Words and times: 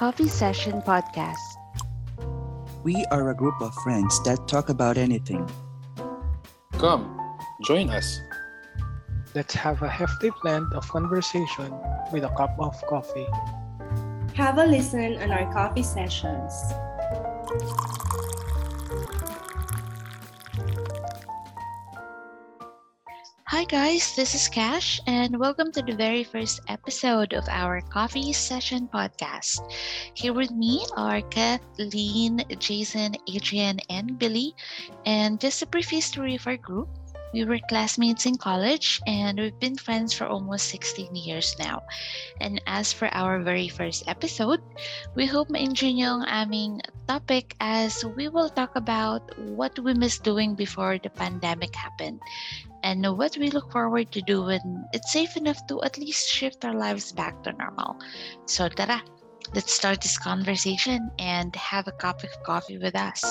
Coffee 0.00 0.28
Session 0.28 0.80
Podcast. 0.80 1.44
We 2.84 3.04
are 3.12 3.28
a 3.28 3.34
group 3.34 3.60
of 3.60 3.74
friends 3.84 4.16
that 4.24 4.48
talk 4.48 4.70
about 4.70 4.96
anything. 4.96 5.44
Come, 6.78 7.04
join 7.60 7.90
us. 7.90 8.18
Let's 9.34 9.52
have 9.52 9.82
a 9.82 9.90
hefty 9.90 10.30
blend 10.40 10.72
of 10.72 10.88
conversation 10.88 11.68
with 12.14 12.24
a 12.24 12.30
cup 12.30 12.56
of 12.58 12.80
coffee. 12.88 13.28
Have 14.32 14.56
a 14.56 14.64
listen 14.64 15.20
on 15.20 15.32
our 15.32 15.52
coffee 15.52 15.82
sessions. 15.82 16.50
Hi, 23.60 23.66
guys, 23.68 24.16
this 24.16 24.34
is 24.34 24.48
Cash, 24.48 25.02
and 25.06 25.38
welcome 25.38 25.70
to 25.72 25.82
the 25.82 25.92
very 25.92 26.24
first 26.24 26.64
episode 26.68 27.34
of 27.34 27.44
our 27.50 27.82
Coffee 27.92 28.32
Session 28.32 28.88
Podcast. 28.88 29.60
Here 30.14 30.32
with 30.32 30.50
me 30.50 30.86
are 30.96 31.20
Kathleen, 31.28 32.40
Jason, 32.56 33.16
Adrian, 33.28 33.78
and 33.90 34.18
Billy. 34.18 34.56
And 35.04 35.38
just 35.38 35.60
a 35.60 35.66
brief 35.66 35.90
history 35.90 36.36
of 36.36 36.46
our 36.46 36.56
group. 36.56 36.88
We 37.32 37.44
were 37.44 37.58
classmates 37.68 38.26
in 38.26 38.36
college 38.36 39.00
and 39.06 39.38
we've 39.38 39.58
been 39.60 39.76
friends 39.76 40.12
for 40.12 40.26
almost 40.26 40.68
16 40.68 41.14
years 41.14 41.54
now. 41.58 41.82
And 42.40 42.60
as 42.66 42.92
for 42.92 43.08
our 43.14 43.38
very 43.40 43.68
first 43.68 44.04
episode, 44.08 44.60
we 45.14 45.26
hope 45.26 45.50
ma-enjoy 45.50 45.94
nyo 45.94 46.20
ang 46.20 46.26
aming 46.26 46.80
topic 47.06 47.54
as 47.60 48.02
we 48.16 48.28
will 48.28 48.50
talk 48.50 48.74
about 48.74 49.22
what 49.54 49.78
we 49.78 49.94
miss 49.94 50.18
doing 50.18 50.54
before 50.54 50.98
the 50.98 51.10
pandemic 51.10 51.74
happened 51.74 52.18
and 52.82 53.04
what 53.16 53.36
we 53.38 53.50
look 53.50 53.70
forward 53.70 54.10
to 54.12 54.22
do 54.22 54.44
when 54.44 54.84
it's 54.92 55.12
safe 55.12 55.36
enough 55.36 55.60
to 55.68 55.82
at 55.82 55.98
least 55.98 56.28
shift 56.28 56.64
our 56.64 56.74
lives 56.74 57.12
back 57.12 57.42
to 57.44 57.52
normal. 57.52 57.96
So 58.46 58.68
tara, 58.68 59.02
let's 59.54 59.72
start 59.72 60.00
this 60.00 60.18
conversation 60.18 61.10
and 61.18 61.54
have 61.56 61.86
a 61.86 61.92
cup 61.92 62.22
of 62.24 62.30
coffee 62.42 62.78
with 62.78 62.96
us. 62.96 63.22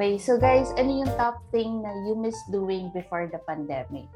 Okay, 0.00 0.16
so 0.16 0.40
guys, 0.40 0.72
ano 0.80 1.04
yung 1.04 1.12
top 1.20 1.44
thing 1.52 1.84
na 1.84 1.92
you 2.08 2.16
miss 2.16 2.40
doing 2.48 2.88
before 2.96 3.28
the 3.28 3.36
pandemic? 3.44 4.08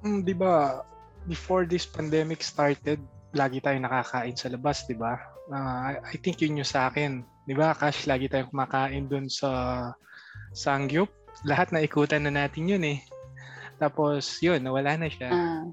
Hmm, 0.00 0.24
'Di 0.24 0.32
ba, 0.32 0.88
before 1.28 1.68
this 1.68 1.84
pandemic 1.84 2.40
started, 2.40 3.04
lagi 3.36 3.60
tayong 3.60 3.84
nakakain 3.84 4.32
sa 4.32 4.48
labas, 4.48 4.88
'di 4.88 4.96
ba? 4.96 5.20
Uh, 5.52 6.00
I 6.00 6.16
think 6.16 6.40
yun 6.40 6.64
yung 6.64 6.64
sa 6.64 6.88
akin. 6.88 7.20
'Di 7.44 7.52
ba? 7.52 7.76
Cash 7.76 8.08
lagi 8.08 8.24
tayong 8.24 8.48
kumakain 8.48 9.04
dun 9.04 9.28
sa 9.28 9.92
Sangyup. 10.56 11.12
Lahat 11.44 11.76
na 11.76 11.84
ikutan 11.84 12.24
na 12.24 12.32
natin 12.32 12.64
yun 12.64 12.96
eh. 12.96 13.04
Tapos 13.76 14.40
yun, 14.40 14.64
nawala 14.64 14.96
na 14.96 15.12
siya. 15.12 15.28
Ah, 15.28 15.68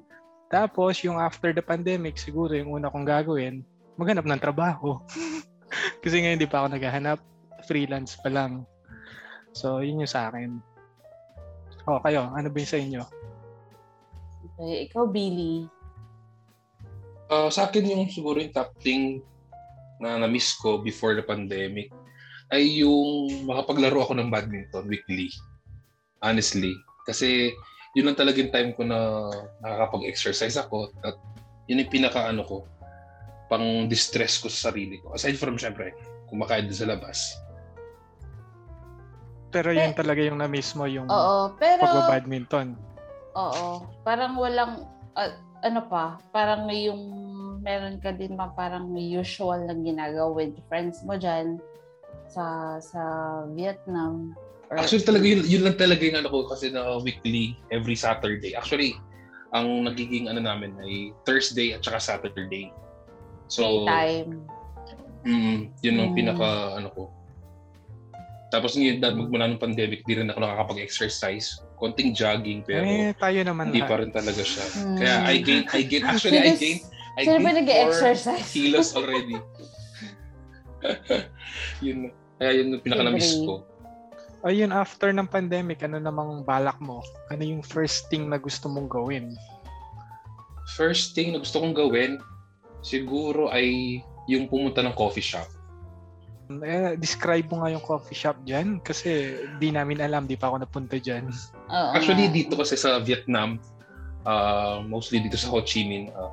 Tapos 0.52 1.00
yung 1.00 1.16
after 1.16 1.56
the 1.56 1.64
pandemic, 1.64 2.20
siguro 2.20 2.60
yung 2.60 2.76
una 2.76 2.92
kong 2.92 3.08
gagawin, 3.08 3.64
maghanap 3.96 4.28
ng 4.28 4.44
trabaho. 4.44 5.00
Kasi 6.04 6.20
ngayon 6.20 6.44
hindi 6.44 6.52
pa 6.52 6.60
ako 6.60 6.76
naghahanap. 6.76 7.24
Freelance 7.72 8.20
pa 8.20 8.28
lang. 8.28 8.68
So, 9.54 9.80
yun 9.86 10.02
yung 10.02 10.10
sa 10.10 10.34
akin. 10.34 10.58
O, 11.86 12.02
kayo, 12.02 12.30
ano 12.34 12.48
ba 12.50 12.58
yung 12.58 12.74
sa 12.74 12.82
inyo? 12.82 13.04
okay, 14.54 14.86
ikaw, 14.86 15.10
Billy. 15.10 15.66
Uh, 17.32 17.50
sa 17.50 17.66
akin 17.66 17.88
yung 17.88 18.06
siguro 18.12 18.38
yung 18.38 18.54
top 18.54 18.76
thing 18.84 19.24
na 19.98 20.20
na-miss 20.20 20.54
ko 20.60 20.84
before 20.84 21.16
the 21.16 21.24
pandemic 21.24 21.90
ay 22.52 22.84
yung 22.84 23.48
makapaglaro 23.50 24.04
ako 24.04 24.14
ng 24.14 24.30
badminton 24.30 24.86
weekly. 24.86 25.32
Honestly. 26.22 26.76
Kasi 27.08 27.50
yun 27.98 28.10
lang 28.10 28.20
talagang 28.20 28.54
time 28.54 28.76
ko 28.78 28.86
na 28.86 29.30
nakakapag-exercise 29.64 30.60
ako 30.60 30.94
at 31.02 31.18
yun 31.66 31.82
yung 31.82 31.94
pinaka 31.94 32.30
ano 32.30 32.46
ko 32.46 32.68
pang 33.50 33.90
distress 33.90 34.38
ko 34.38 34.52
sa 34.52 34.70
sarili 34.70 35.02
ko. 35.02 35.18
Aside 35.18 35.40
from 35.40 35.58
syempre, 35.58 35.96
kumakain 36.30 36.70
din 36.70 36.78
sa 36.78 36.90
labas. 36.90 37.38
Pero 39.54 39.70
yun 39.70 39.94
Eh, 39.94 39.96
talaga 39.96 40.22
yung 40.26 40.42
na-miss 40.42 40.74
mo, 40.74 40.90
yung 40.90 41.06
Oo, 41.06 41.54
pero... 41.62 41.86
pagba-badminton. 41.86 42.74
Oo. 43.38 43.86
Parang 44.02 44.34
walang... 44.36 44.90
ah, 45.14 45.38
ano 45.62 45.86
pa? 45.86 46.18
Parang 46.34 46.66
yung... 46.74 47.22
Meron 47.64 48.02
ka 48.04 48.12
din 48.12 48.36
ba 48.36 48.52
parang 48.52 48.92
usual 48.92 49.64
na 49.64 49.78
ginagawa 49.78 50.28
with 50.36 50.52
friends 50.68 51.00
mo 51.08 51.16
dyan 51.16 51.64
sa 52.28 52.76
sa 52.84 53.00
Vietnam? 53.56 54.36
Or, 54.68 54.84
Actually 54.84 55.08
talaga 55.08 55.24
yun, 55.24 55.48
yun 55.48 55.64
lang 55.64 55.80
talaga 55.80 56.04
yung 56.04 56.20
ano 56.20 56.28
ko 56.28 56.44
kasi 56.52 56.68
na 56.76 57.00
weekly 57.00 57.56
every 57.72 57.96
Saturday. 57.96 58.52
Actually, 58.52 59.00
ang 59.56 59.88
nagiging 59.88 60.28
ano 60.28 60.44
namin 60.44 60.76
ay 60.84 61.16
Thursday 61.24 61.72
at 61.72 61.86
saka 61.88 62.04
Saturday. 62.04 62.68
So, 63.48 63.88
time. 63.88 64.44
mm, 65.24 65.72
yun 65.80 65.96
ang 66.04 66.12
Mm. 66.12 66.18
pinaka 66.20 66.50
ano 66.84 66.90
ko. 66.92 67.04
Tapos 68.54 68.78
yun, 68.78 69.02
dahil 69.02 69.18
magmula 69.18 69.50
ng 69.50 69.58
pandemic, 69.58 70.06
di 70.06 70.14
rin 70.14 70.30
ako 70.30 70.46
nakakapag-exercise. 70.46 71.66
Konting 71.74 72.14
jogging, 72.14 72.62
pero 72.62 72.86
eh, 72.86 73.10
tayo 73.18 73.42
naman 73.42 73.74
hindi 73.74 73.82
pa 73.82 73.98
rin 73.98 74.14
talaga 74.14 74.46
siya. 74.46 74.62
Mm. 74.78 74.98
Kaya 75.02 75.16
I 75.26 75.36
gain, 75.42 75.64
I 75.74 75.82
gain, 75.90 76.04
actually 76.14 76.38
I 76.38 76.54
gain, 76.54 76.78
I 77.18 77.22
Sino 77.26 77.42
ba 77.42 77.50
gain 77.50 77.58
4 77.58 77.62
nag-exercise? 77.66 78.48
kilos 78.54 78.94
already. 78.94 79.42
yun, 81.86 82.14
kaya 82.38 82.52
yun 82.62 82.78
yung 82.78 82.84
pinaka-na-miss 82.86 83.42
ko. 83.42 83.66
Ayun, 84.46 84.70
after 84.70 85.10
ng 85.10 85.26
pandemic, 85.26 85.82
ano 85.82 85.98
namang 85.98 86.46
balak 86.46 86.78
mo? 86.78 87.02
Ano 87.34 87.42
yung 87.42 87.66
first 87.66 88.06
thing 88.14 88.30
na 88.30 88.38
gusto 88.38 88.70
mong 88.70 88.86
gawin? 88.86 89.34
First 90.78 91.18
thing 91.18 91.34
na 91.34 91.42
gusto 91.42 91.58
kong 91.58 91.74
gawin, 91.74 92.22
siguro 92.86 93.50
ay 93.50 93.98
yung 94.30 94.46
pumunta 94.46 94.86
ng 94.86 94.94
coffee 94.94 95.26
shop. 95.26 95.50
Eh, 96.62 96.94
describe 96.96 97.50
mo 97.50 97.64
nga 97.64 97.72
yung 97.72 97.82
coffee 97.82 98.14
shop 98.14 98.38
dyan 98.44 98.78
kasi 98.80 99.34
di 99.58 99.72
namin 99.72 99.98
alam, 99.98 100.28
di 100.28 100.36
pa 100.36 100.52
ako 100.52 100.62
napunta 100.62 101.00
dyan. 101.00 101.32
Oo 101.72 101.90
Actually, 101.96 102.30
nga. 102.30 102.36
dito 102.36 102.54
kasi 102.54 102.76
sa 102.76 103.00
Vietnam, 103.00 103.58
uh, 104.24 104.84
mostly 104.84 105.18
dito 105.18 105.40
sa 105.40 105.50
Ho 105.50 105.64
Chi 105.64 105.82
Minh, 105.82 106.14
uh, 106.14 106.30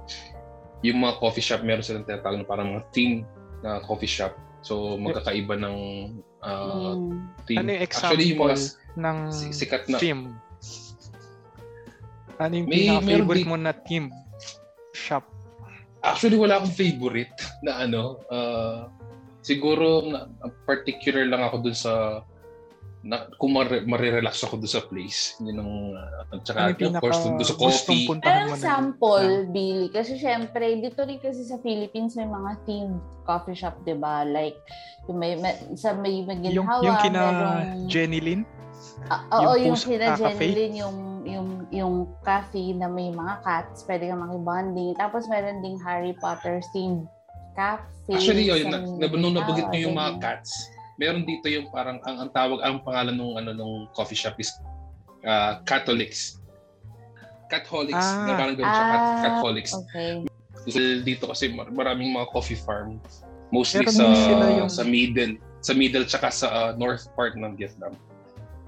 yung 0.83 1.01
mga 1.01 1.17
coffee 1.17 1.41
shop, 1.41 1.63
meron 1.63 1.81
silang 1.81 2.05
tinatawag 2.05 2.41
na 2.41 2.47
parang 2.47 2.75
mga 2.75 2.85
team 2.91 3.25
na 3.61 3.81
coffee 3.81 4.11
shop. 4.11 4.33
So, 4.61 4.97
magkakaiba 4.97 5.57
ng 5.57 5.77
uh, 6.41 6.93
Mm. 6.93 7.17
team. 7.45 7.57
Ano 7.57 7.69
yung 7.71 7.83
Actually, 7.83 8.27
yung 8.29 8.41
example 8.41 8.53
mga 8.53 9.01
ng 9.01 9.17
si- 9.31 9.55
sikat 9.55 9.85
na... 9.89 9.97
team? 9.97 10.19
Ano 12.37 12.53
yung 12.57 12.69
May- 12.69 12.89
pinaka-favorite 12.89 13.47
mo 13.47 13.57
na 13.57 13.73
team 13.73 14.09
shop? 14.93 15.25
Actually, 16.01 16.41
wala 16.41 16.57
akong 16.57 16.73
favorite 16.73 17.37
na 17.61 17.85
ano. 17.85 18.17
Uh, 18.33 18.89
siguro, 19.41 20.05
na, 20.07 20.29
particular 20.65 21.25
lang 21.27 21.43
ako 21.45 21.57
dun 21.65 21.77
sa 21.77 22.25
na, 23.01 23.33
kung 23.41 23.57
mare- 23.57 23.85
marirelax 23.89 24.45
ako 24.45 24.61
dun 24.61 24.69
sa 24.69 24.85
place. 24.85 25.41
Yun 25.41 25.57
ang, 25.57 25.73
uh, 25.97 26.37
at 26.37 26.45
saka, 26.45 26.61
Ano 26.69 26.77
yung 26.77 26.97
of 26.97 27.01
course, 27.01 27.21
dun, 27.25 27.33
dun 27.41 27.49
sa 27.49 27.57
pinaka- 27.57 27.65
coffee. 27.65 28.05
Parang 28.21 28.57
sample, 28.61 29.31
na- 29.33 29.49
Billy. 29.49 29.89
Kasi 29.89 30.13
syempre, 30.21 30.65
dito 30.85 31.01
rin 31.09 31.17
kasi 31.17 31.43
sa 31.49 31.57
Philippines 31.65 32.13
may 32.21 32.29
mga 32.29 32.51
themed 32.69 33.01
coffee 33.25 33.57
shop, 33.57 33.81
di 33.89 33.97
ba? 33.97 34.29
Like, 34.29 34.61
yung 35.09 35.17
may, 35.17 35.41
may, 35.41 35.57
sa 35.81 35.97
may 35.97 36.21
Yung, 36.21 36.29
Maginhawa, 36.29 36.83
yung 36.85 36.97
kina 37.01 37.21
merong... 37.25 37.89
Jenny 37.89 38.21
Lynn? 38.21 38.43
Ah, 39.09 39.25
oo, 39.33 39.57
yung 39.57 39.77
yung, 39.77 39.81
kina 39.81 40.17
Cafe? 40.17 40.37
Jenny 40.37 40.53
Lynn, 40.57 40.75
yung, 40.77 40.97
yung, 41.25 41.49
yung 41.73 41.95
cafe 42.21 42.77
na 42.77 42.89
may 42.89 43.13
mga 43.13 43.45
cats, 43.45 43.85
pwede 43.89 44.13
kang 44.13 44.25
makibonding. 44.25 44.93
Tapos 44.97 45.25
meron 45.29 45.65
ding 45.65 45.81
Harry 45.81 46.13
Potter 46.21 46.61
themed 46.77 47.09
cafe. 47.61 48.11
Actually, 48.11 48.45
yun, 48.49 48.67
na, 48.67 48.79
na, 48.81 49.07
nung 49.07 49.37
nabanggit 49.37 49.69
Maginhawa, 49.69 49.77
nyo 49.77 49.87
yung 49.87 49.97
mga 49.97 50.13
cats, 50.19 50.51
meron 50.97 51.23
dito 51.23 51.47
yung 51.47 51.69
parang, 51.69 52.01
ang, 52.03 52.17
ang 52.25 52.31
tawag, 52.33 52.59
ang 52.61 52.81
pangalan 52.81 53.15
ng 53.15 53.33
ano 53.37 53.51
nung 53.53 53.75
coffee 53.93 54.17
shop 54.17 54.35
is 54.37 54.51
uh, 55.23 55.61
Catholics. 55.63 56.41
Catholics. 57.47 57.99
Ah. 57.99 58.27
na 58.27 58.33
parang 58.35 58.55
ganun 58.55 58.71
siya, 58.71 58.87
Cat, 58.87 59.01
Ah, 59.01 59.23
Catholics. 59.23 59.73
Okay. 59.75 60.11
Dito 61.03 61.25
kasi 61.27 61.51
mar- 61.51 61.71
maraming 61.71 62.11
mga 62.11 62.27
coffee 62.31 62.59
farm. 62.59 62.99
Mostly 63.51 63.83
Meron 63.83 63.95
sa 63.95 64.05
yung- 64.51 64.71
sa 64.71 64.83
middle, 64.83 65.35
sa 65.59 65.73
middle 65.75 66.07
tsaka 66.07 66.31
sa 66.31 66.47
uh, 66.47 66.71
north 66.75 67.11
part 67.15 67.35
ng 67.35 67.59
Vietnam. 67.59 67.95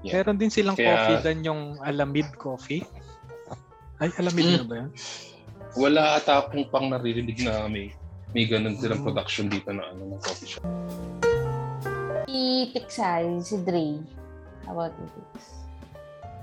Yeah. 0.03 0.19
Meron 0.19 0.35
din 0.35 0.51
silang 0.51 0.75
Kaya- 0.75 0.91
coffee 0.91 1.19
dan 1.23 1.47
yung 1.47 1.79
Alamid 1.79 2.27
Coffee. 2.35 2.83
Ay, 4.03 4.11
Alamid 4.19 4.43
Mm. 4.43 4.55
na 4.59 4.65
ba 4.67 4.75
yun? 4.83 4.89
Wala 5.73 6.01
ata 6.19 6.43
akong 6.43 6.67
pang 6.67 6.91
naririnig 6.91 7.39
na 7.39 7.65
may 7.65 7.95
may 8.33 8.45
ganun 8.45 8.75
silang 8.75 8.99
Mm. 8.99 9.07
production 9.07 9.45
dito 9.47 9.69
na 9.69 9.87
ano 9.87 10.01
ng 10.07 10.19
coffee 10.19 10.49
shop. 10.49 10.65
Si 12.25 12.41
Tiksay, 12.69 13.25
si 13.39 13.55
Dre. 13.61 14.01
How 14.65 14.73
about 14.73 14.93
you, 14.95 15.07
Tix? 15.07 15.53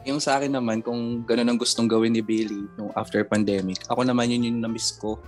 Yung 0.02 0.16
sa 0.16 0.38
akin 0.38 0.54
naman, 0.54 0.80
kung 0.80 1.20
gano'n 1.22 1.44
ang 1.46 1.58
gustong 1.58 1.84
gawin 1.84 2.14
ni 2.14 2.22
Billy 2.22 2.64
nung 2.74 2.88
after 2.94 3.20
pandemic, 3.20 3.82
ako 3.84 4.00
naman 4.00 4.30
yun 4.30 4.46
yung 4.46 4.60
na-miss 4.60 4.94
ko. 4.94 5.18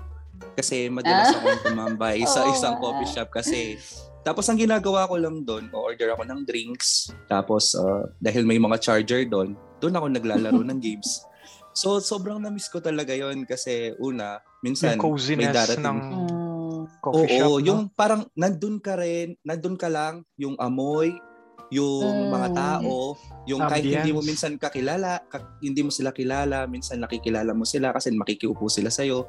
Kasi 0.54 0.88
madalas 0.88 1.28
Ah. 1.28 1.36
akong 1.36 1.60
tumambay 1.66 2.22
sa 2.30 2.48
isang 2.48 2.78
coffee 2.78 3.06
shop 3.06 3.28
kasi 3.28 3.76
tapos 4.22 4.46
ang 4.46 4.54
ginagawa 4.54 5.04
ko 5.04 5.18
lang 5.18 5.42
doon, 5.42 5.66
o-order 5.68 6.14
ako 6.14 6.22
ng 6.24 6.46
drinks. 6.46 7.10
Tapos 7.26 7.74
ah, 7.74 8.06
dahil 8.16 8.46
may 8.46 8.56
mga 8.56 8.78
charger 8.78 9.26
doon, 9.26 9.52
doon 9.76 9.92
ako 9.92 10.06
naglalaro 10.08 10.62
ng 10.62 10.78
games. 10.86 11.26
So, 11.72 11.98
sobrang 11.98 12.36
na-miss 12.36 12.68
ko 12.68 12.78
talaga 12.78 13.10
yon 13.10 13.42
kasi 13.42 13.96
una, 13.96 14.36
minsan 14.60 14.94
may 14.94 15.48
darating. 15.48 15.80
ng 15.80 15.98
Mm. 15.98 16.41
Coffee 17.02 17.26
Oo, 17.42 17.58
shop, 17.58 17.58
no? 17.58 17.66
yung 17.66 17.80
parang 17.90 18.22
nandun 18.32 18.78
ka 18.78 18.94
rin, 18.94 19.34
nandun 19.42 19.74
ka 19.74 19.90
lang, 19.90 20.22
yung 20.38 20.54
amoy, 20.56 21.10
yung 21.68 22.28
mga 22.28 22.48
Mm. 22.48 22.54
tao, 22.54 23.16
yung 23.42 23.64
kahit 23.64 23.80
hindi 23.80 24.12
mo 24.12 24.20
Ambience. 24.20 24.28
minsan 24.28 24.52
kakilala, 24.54 25.24
ka- 25.24 25.56
hindi 25.58 25.80
mo 25.80 25.88
sila 25.88 26.12
kilala, 26.12 26.68
minsan 26.68 27.00
nakikilala 27.00 27.50
mo 27.50 27.64
sila 27.64 27.90
kasi 27.90 28.12
makikiupo 28.12 28.68
sila 28.68 28.86
sa'yo. 28.86 29.24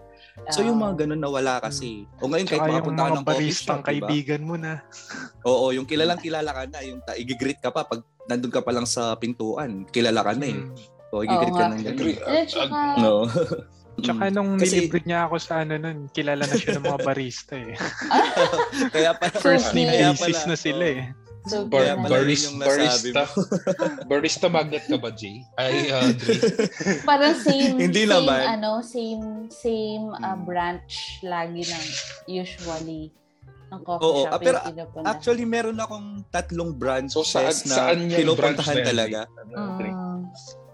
So 0.50 0.60
yung 0.60 0.76
mga 0.78 1.08
ganun 1.08 1.24
nawala 1.24 1.64
kasi. 1.64 2.04
O 2.20 2.28
ngayon 2.28 2.44
kahit 2.46 2.62
makapunta 2.68 3.00
ka 3.00 3.08
mga 3.08 3.16
ng 3.16 3.26
coffee 3.26 3.54
shop, 3.54 3.80
diba? 3.80 3.88
kaibigan 3.88 4.42
mo 4.44 4.56
na. 4.56 4.84
Oo, 5.48 5.72
yung 5.72 5.88
kilalang 5.88 6.20
kilala 6.20 6.52
ka 6.52 6.64
na, 6.68 6.80
yung 6.84 7.00
ta- 7.00 7.16
igigreet 7.16 7.58
ka 7.58 7.72
pa 7.72 7.88
pag 7.88 8.04
nandun 8.28 8.52
ka 8.52 8.60
pa 8.60 8.76
lang 8.76 8.86
sa 8.86 9.16
pintuan, 9.16 9.88
kilala 9.88 10.20
ka 10.22 10.36
na 10.36 10.46
eh. 10.46 10.58
Mm. 10.60 10.76
O 11.10 11.24
igigreet 11.24 11.48
Oo 11.48 11.56
ka 11.56 11.64
nga. 11.64 11.72
ng 11.72 11.80
ganun. 11.80 11.96
Agree. 11.96 12.18
Eh, 12.20 12.44
tsaka, 12.44 12.78
No. 13.00 13.24
Tsaka 13.94 14.24
Mm. 14.26 14.34
nung 14.34 14.52
Kasi- 14.58 14.74
nilibre 14.80 15.02
niya 15.04 15.28
ako 15.28 15.36
sa 15.38 15.62
ano 15.62 15.74
nun, 15.76 16.10
kilala 16.10 16.44
na 16.44 16.56
siya 16.56 16.76
ng 16.76 16.86
mga 16.88 17.00
barista 17.04 17.54
eh. 17.54 17.78
kaya 18.94 19.14
pala, 19.14 19.38
First 19.46 19.72
name 19.72 19.88
kaya 19.88 20.10
basis 20.12 20.42
pala, 20.42 20.50
na 20.50 20.56
sila 20.58 20.84
oo. 20.84 20.96
eh. 20.98 21.02
so, 21.44 21.56
Bar- 21.68 22.00
barista. 22.02 22.56
mo. 22.56 23.44
Barista 24.10 24.46
magnet 24.48 24.88
ka 24.88 24.96
ba, 24.96 25.12
Jay? 25.12 25.44
Ay, 25.54 25.92
uh. 25.92 26.08
Parang 27.04 27.36
same, 27.36 27.76
Hindi 27.78 28.08
same, 28.08 28.16
naman. 28.16 28.42
ano, 28.50 28.80
same, 28.80 29.26
same 29.52 30.08
uh, 30.10 30.34
Hmm. 30.34 30.48
branch 30.48 30.94
lagi 31.22 31.62
ng 31.62 31.86
usually 32.26 33.12
ng 33.70 33.82
coffee 33.84 34.06
Oo, 34.06 34.24
shop 34.24 34.32
ah, 34.32 34.40
pero 34.40 34.58
pinupunta. 34.64 35.06
Actually, 35.06 35.44
meron 35.44 35.76
akong 35.76 36.08
tatlong 36.30 36.72
branches 36.72 37.14
So, 37.14 37.28
saan, 37.28 37.52
na 37.68 37.76
saan 37.76 37.98
pinupuntahan 38.08 38.78
talaga. 38.82 39.20
Jay? 39.76 39.92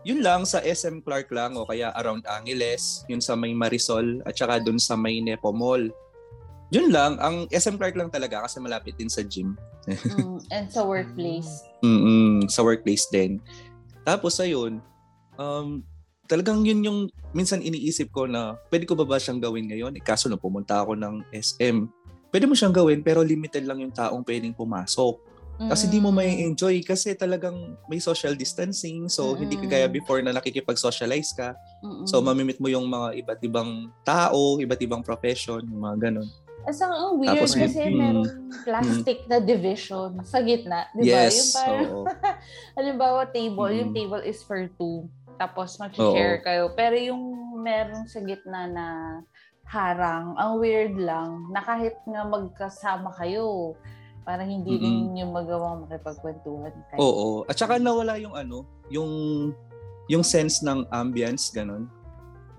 Yun 0.09 0.25
lang 0.25 0.41
sa 0.41 0.57
SM 0.57 1.05
Clark 1.05 1.29
lang 1.29 1.53
o 1.53 1.69
kaya 1.69 1.93
around 2.01 2.25
Angeles, 2.25 3.05
yun 3.05 3.21
sa 3.21 3.37
may 3.37 3.53
Marisol 3.53 4.25
at 4.25 4.33
saka 4.33 4.57
dun 4.57 4.81
sa 4.81 4.97
may 4.97 5.21
Nepo 5.21 5.53
Mall. 5.53 5.85
Yun 6.73 6.89
lang, 6.89 7.21
ang 7.21 7.45
SM 7.53 7.77
Clark 7.77 7.93
lang 7.93 8.09
talaga 8.09 8.41
kasi 8.41 8.57
malapit 8.57 8.97
din 8.97 9.05
sa 9.05 9.21
gym. 9.21 9.53
Mm, 9.85 10.41
and 10.49 10.65
sa 10.73 10.81
workplace. 10.81 11.61
mm 11.85 12.49
sa 12.49 12.65
workplace 12.65 13.05
din. 13.13 13.37
Tapos 14.01 14.41
ayun, 14.41 14.81
um, 15.37 15.85
talagang 16.25 16.65
yun 16.65 16.81
yung 16.81 16.99
minsan 17.29 17.61
iniisip 17.61 18.09
ko 18.09 18.25
na 18.25 18.57
pwede 18.73 18.89
ko 18.89 18.97
ba 18.97 19.05
ba 19.05 19.21
siyang 19.21 19.37
gawin 19.37 19.69
ngayon? 19.69 19.93
Eh, 19.93 20.01
kaso 20.01 20.25
nung 20.25 20.41
pumunta 20.41 20.81
ako 20.81 20.97
ng 20.97 21.21
SM, 21.29 21.85
pwede 22.33 22.45
mo 22.49 22.57
siyang 22.57 22.73
gawin 22.73 23.05
pero 23.05 23.21
limited 23.21 23.61
lang 23.61 23.85
yung 23.85 23.93
taong 23.93 24.25
pwedeng 24.25 24.57
pumasok. 24.57 25.28
Kasi 25.59 25.91
di 25.91 25.99
mo 25.99 26.07
Mm. 26.07 26.15
may 26.15 26.31
enjoy 26.47 26.79
kasi 26.79 27.11
talagang 27.11 27.75
may 27.91 27.99
social 27.99 28.31
distancing. 28.31 29.11
So, 29.11 29.35
hindi 29.35 29.59
ka 29.59 29.67
gaya 29.67 29.87
Mm. 29.91 29.95
before 29.99 30.23
na 30.23 30.31
nakikipag-socialize 30.31 31.35
ka. 31.35 31.51
Mm-mm. 31.83 32.07
So, 32.07 32.23
mamimit 32.23 32.63
mo 32.63 32.71
yung 32.71 32.87
mga 32.87 33.19
iba't 33.19 33.41
ibang 33.43 33.71
tao, 34.01 34.55
iba't 34.55 34.79
ibang 34.79 35.03
profession, 35.03 35.59
yung 35.67 35.83
mga 35.83 35.97
ganun. 35.99 36.29
As 36.63 36.79
ang 36.79 36.91
ang 36.91 37.13
weird 37.17 37.35
Tapos, 37.35 37.55
kasi 37.55 37.81
mm, 37.81 37.91
merong 37.91 38.29
plastic 38.63 39.27
na 39.27 39.39
division 39.39 40.11
sa 40.23 40.39
gitna. 40.39 40.87
Di 40.93 41.03
ba? 41.03 41.27
Yung 41.27 41.27
Yes. 41.27 41.51
parang, 41.51 41.87
oo. 41.91 42.03
halimbawa 42.77 43.19
table, 43.27 43.71
yung 43.73 43.91
Mm. 43.91 43.97
table 43.97 44.23
is 44.23 44.39
for 44.43 44.63
two. 44.79 45.07
Tapos 45.35 45.75
mag-share 45.75 46.39
kayo. 46.39 46.71
Pero 46.71 46.95
yung 46.95 47.23
merong 47.59 48.07
sa 48.07 48.19
gitna 48.19 48.67
na 48.67 48.85
harang, 49.65 50.35
ang 50.35 50.55
weird 50.57 50.95
lang 50.95 51.51
na 51.51 51.59
kahit 51.59 51.95
nga 52.03 52.23
magkasama 52.23 53.11
kayo, 53.15 53.75
parang 54.29 54.45
hindi 54.45 54.77
rin 54.77 55.17
yung 55.17 55.33
magawang 55.33 55.89
makipagkwentuhan 55.89 56.69
kayo. 56.93 56.99
Oo. 57.01 57.27
At 57.49 57.57
saka 57.57 57.81
nawala 57.81 58.21
yung 58.21 58.37
ano, 58.37 58.61
yung 58.93 59.09
yung 60.05 60.21
sense 60.21 60.61
ng 60.61 60.85
ambience, 60.93 61.49
ganun. 61.49 61.89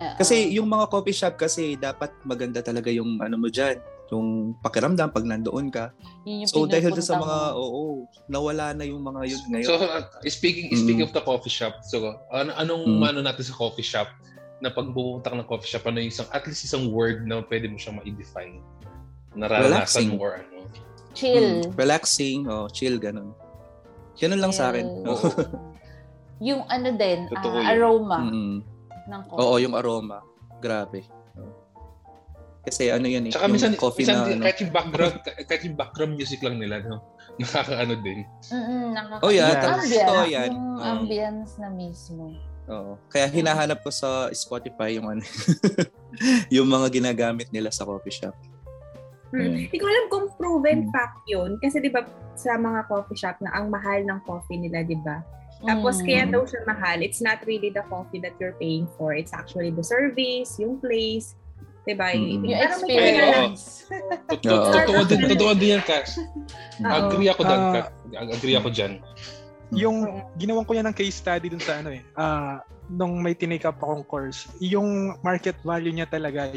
Ah, 0.02 0.18
Kasi 0.18 0.50
yung 0.50 0.66
mga 0.66 0.90
coffee 0.90 1.14
shop 1.14 1.38
kasi 1.38 1.78
dapat 1.78 2.10
maganda 2.26 2.58
talaga 2.58 2.90
yung 2.90 3.22
ano 3.22 3.38
mo 3.38 3.46
dyan, 3.46 3.78
yung 4.10 4.58
pakiramdam 4.58 5.14
pag 5.14 5.22
nandoon 5.22 5.70
ka. 5.70 5.94
yun 6.26 6.42
yung 6.42 6.50
So 6.50 6.66
dahil 6.66 6.90
sa 6.98 7.14
mga, 7.22 7.54
oo, 7.54 8.10
nawala 8.26 8.74
na 8.74 8.82
yung 8.82 9.06
mga 9.06 9.30
yun 9.30 9.42
ngayon. 9.46 9.68
So, 9.70 9.78
uh, 9.78 10.02
speaking 10.26 10.74
speaking 10.74 11.06
of 11.06 11.14
the 11.14 11.22
coffee 11.22 11.52
shop, 11.52 11.86
so 11.86 12.18
ano 12.34 12.50
anong 12.58 12.98
Mm. 12.98 13.02
ano 13.06 13.18
natin 13.22 13.46
sa 13.46 13.54
coffee 13.54 13.86
shop 13.86 14.10
na 14.58 14.74
pag 14.74 14.90
pupunta 14.90 15.30
ka 15.30 15.36
ng 15.38 15.46
coffee 15.46 15.70
shop, 15.70 15.86
ano 15.86 16.02
yung 16.02 16.10
isang, 16.10 16.26
at 16.34 16.42
least 16.50 16.66
isang 16.66 16.90
word 16.90 17.30
na 17.30 17.46
pwede 17.46 17.70
mo 17.70 17.78
siyang 17.78 18.02
ma-define? 18.02 18.58
Relaxing. 19.32 19.38
Nararanasan 19.38 20.04
mo 20.10 20.16
or 20.18 20.32
ano? 20.42 20.66
Chill. 21.12 21.64
Mm, 21.64 21.74
relaxing, 21.74 22.46
oh, 22.46 22.66
chill, 22.66 22.96
ganun. 22.96 23.34
Ganun 24.14 24.40
lang 24.40 24.52
sa 24.52 24.70
akin. 24.70 24.86
Chill. 24.86 25.06
Oo. 25.06 25.26
yung 26.48 26.62
ano 26.66 26.88
din, 26.92 27.26
Totoo 27.28 27.56
yun. 27.56 27.66
aroma 27.66 28.18
Mm. 28.22 28.56
ng 29.06 29.22
coffee. 29.26 29.40
Oo, 29.40 29.54
yung 29.58 29.74
aroma. 29.74 30.18
Grabe. 30.58 31.04
Kasi 32.60 32.92
ano 32.92 33.08
yan 33.08 33.24
eh, 33.24 33.32
Tsaka 33.32 33.48
yung 33.48 33.56
minsan, 33.56 33.72
coffee 33.74 34.04
minsan 34.04 34.16
na 34.20 34.24
ano. 34.30 34.44
kahit 34.44 34.58
yung 34.60 34.68
background, 34.70 35.16
kahit 35.48 35.62
yung 35.64 35.76
background 35.76 36.12
music 36.14 36.40
lang 36.40 36.60
nila, 36.60 36.84
no? 36.84 37.00
Nakakaano 37.40 37.94
din. 37.98 38.28
Mm-mm, 38.52 38.92
nakaka- 38.92 39.22
Oh, 39.24 39.32
yeah, 39.32 39.48
yung 39.48 39.56
tama. 39.56 39.72
ambience, 39.74 39.96
Totoo 40.04 40.24
yan. 40.28 40.50
Yung 40.50 40.68
Oo. 40.70 40.84
ambience 40.84 41.52
na 41.56 41.68
mismo. 41.68 42.24
Oo. 42.68 42.92
Kaya 43.08 43.26
hinahanap 43.26 43.80
ko 43.80 43.88
sa 43.88 44.28
Spotify 44.30 44.94
yung 44.94 45.08
ano, 45.08 45.24
yung 46.52 46.68
mga 46.68 46.86
ginagamit 46.92 47.48
nila 47.48 47.72
sa 47.72 47.82
coffee 47.82 48.12
shop. 48.14 48.36
Hmm. 49.30 49.38
Ayun. 49.40 49.52
Hindi 49.64 49.76
ko 49.78 49.86
alam 49.86 50.04
kung 50.08 50.26
proven 50.34 50.78
Hmm. 50.86 50.92
fact 50.92 51.18
yun. 51.24 51.50
Kasi 51.58 51.78
di 51.78 51.88
ba 51.88 52.02
sa 52.34 52.54
mga 52.54 52.86
coffee 52.86 53.14
shop 53.14 53.38
na 53.38 53.50
ang 53.52 53.68
mahal 53.68 54.02
ng 54.02 54.20
coffee 54.24 54.58
nila, 54.58 54.82
di 54.82 54.98
ba? 54.98 55.22
Tapos 55.60 56.00
Mm. 56.00 56.04
kaya 56.08 56.22
daw 56.26 56.42
siya 56.42 56.60
mahal, 56.64 57.04
it's 57.04 57.20
not 57.20 57.36
really 57.44 57.68
the 57.68 57.84
coffee 57.86 58.16
that 58.16 58.32
you're 58.40 58.56
paying 58.56 58.88
for. 58.96 59.12
It's 59.12 59.30
actually 59.30 59.68
the 59.68 59.84
service, 59.84 60.56
yung 60.56 60.80
place, 60.80 61.36
di 61.84 61.92
ba? 61.92 62.16
Mm. 62.16 62.48
Yung 62.48 62.56
experience. 62.56 63.84
Totoo 64.32 64.56
Oo. 64.56 64.72
totoo 64.72 65.00
din, 65.04 65.20
totoo 65.28 65.52
din 65.52 65.68
yan, 65.76 65.82
Cash. 65.84 66.16
Agree 66.80 67.28
ako 67.28 67.44
dyan, 67.44 67.60
Ah. 67.60 67.72
Kat. 67.76 67.86
Agree 68.32 68.56
ako 68.56 68.68
dyan. 68.72 68.92
Yung 69.70 69.96
ginawan 70.34 70.64
ko 70.64 70.72
yan 70.72 70.88
ng 70.88 70.96
case 70.96 71.20
study 71.20 71.46
dun 71.46 71.60
sa 71.60 71.78
ano 71.78 71.92
eh. 71.92 72.02
ah 72.16 72.58
nung 72.90 73.22
may 73.22 73.38
tinake 73.38 73.62
up 73.62 73.78
akong 73.78 74.02
course, 74.02 74.50
yung 74.58 75.14
market 75.22 75.54
value 75.62 75.94
niya 75.94 76.10
talaga 76.10 76.50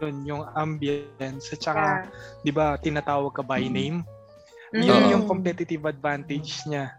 yun 0.00 0.16
yung 0.24 0.42
ambience 0.52 1.54
at 1.54 1.60
saka 1.62 1.84
Yeah. 1.84 2.42
'di 2.42 2.50
ba 2.50 2.66
tinatawag 2.76 3.32
ka 3.32 3.42
by 3.42 3.62
Mm. 3.62 3.72
name. 3.72 3.98
Mm. 4.74 4.82
Yun 4.82 5.00
Oo. 5.00 5.10
yung 5.12 5.24
competitive 5.24 5.84
advantage 5.84 6.66
niya. 6.66 6.90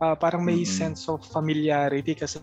Ah, 0.00 0.16
parang 0.16 0.40
may 0.40 0.64
Mm. 0.64 0.66
sense 0.66 1.06
of 1.06 1.20
familiarity 1.22 2.16
kasi 2.16 2.40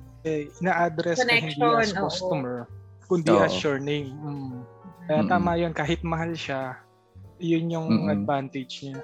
ina-address 0.61 1.19
ka 1.19 1.33
hindi 1.33 1.57
as 1.57 1.91
oo. 1.91 2.05
customer, 2.05 2.69
kundi 3.03 3.33
Oo. 3.33 3.43
as 3.43 3.55
your 3.59 3.81
name. 3.81 4.13
Mm. 4.13 4.61
Kaya 5.07 5.21
Mm. 5.23 5.29
tama 5.29 5.51
yun, 5.55 5.73
kahit 5.73 5.99
mahal 6.03 6.31
siya, 6.31 6.77
yun 7.39 7.67
yung 7.67 7.87
Mm-mm. 7.89 8.13
advantage 8.13 8.83
niya. 8.83 8.99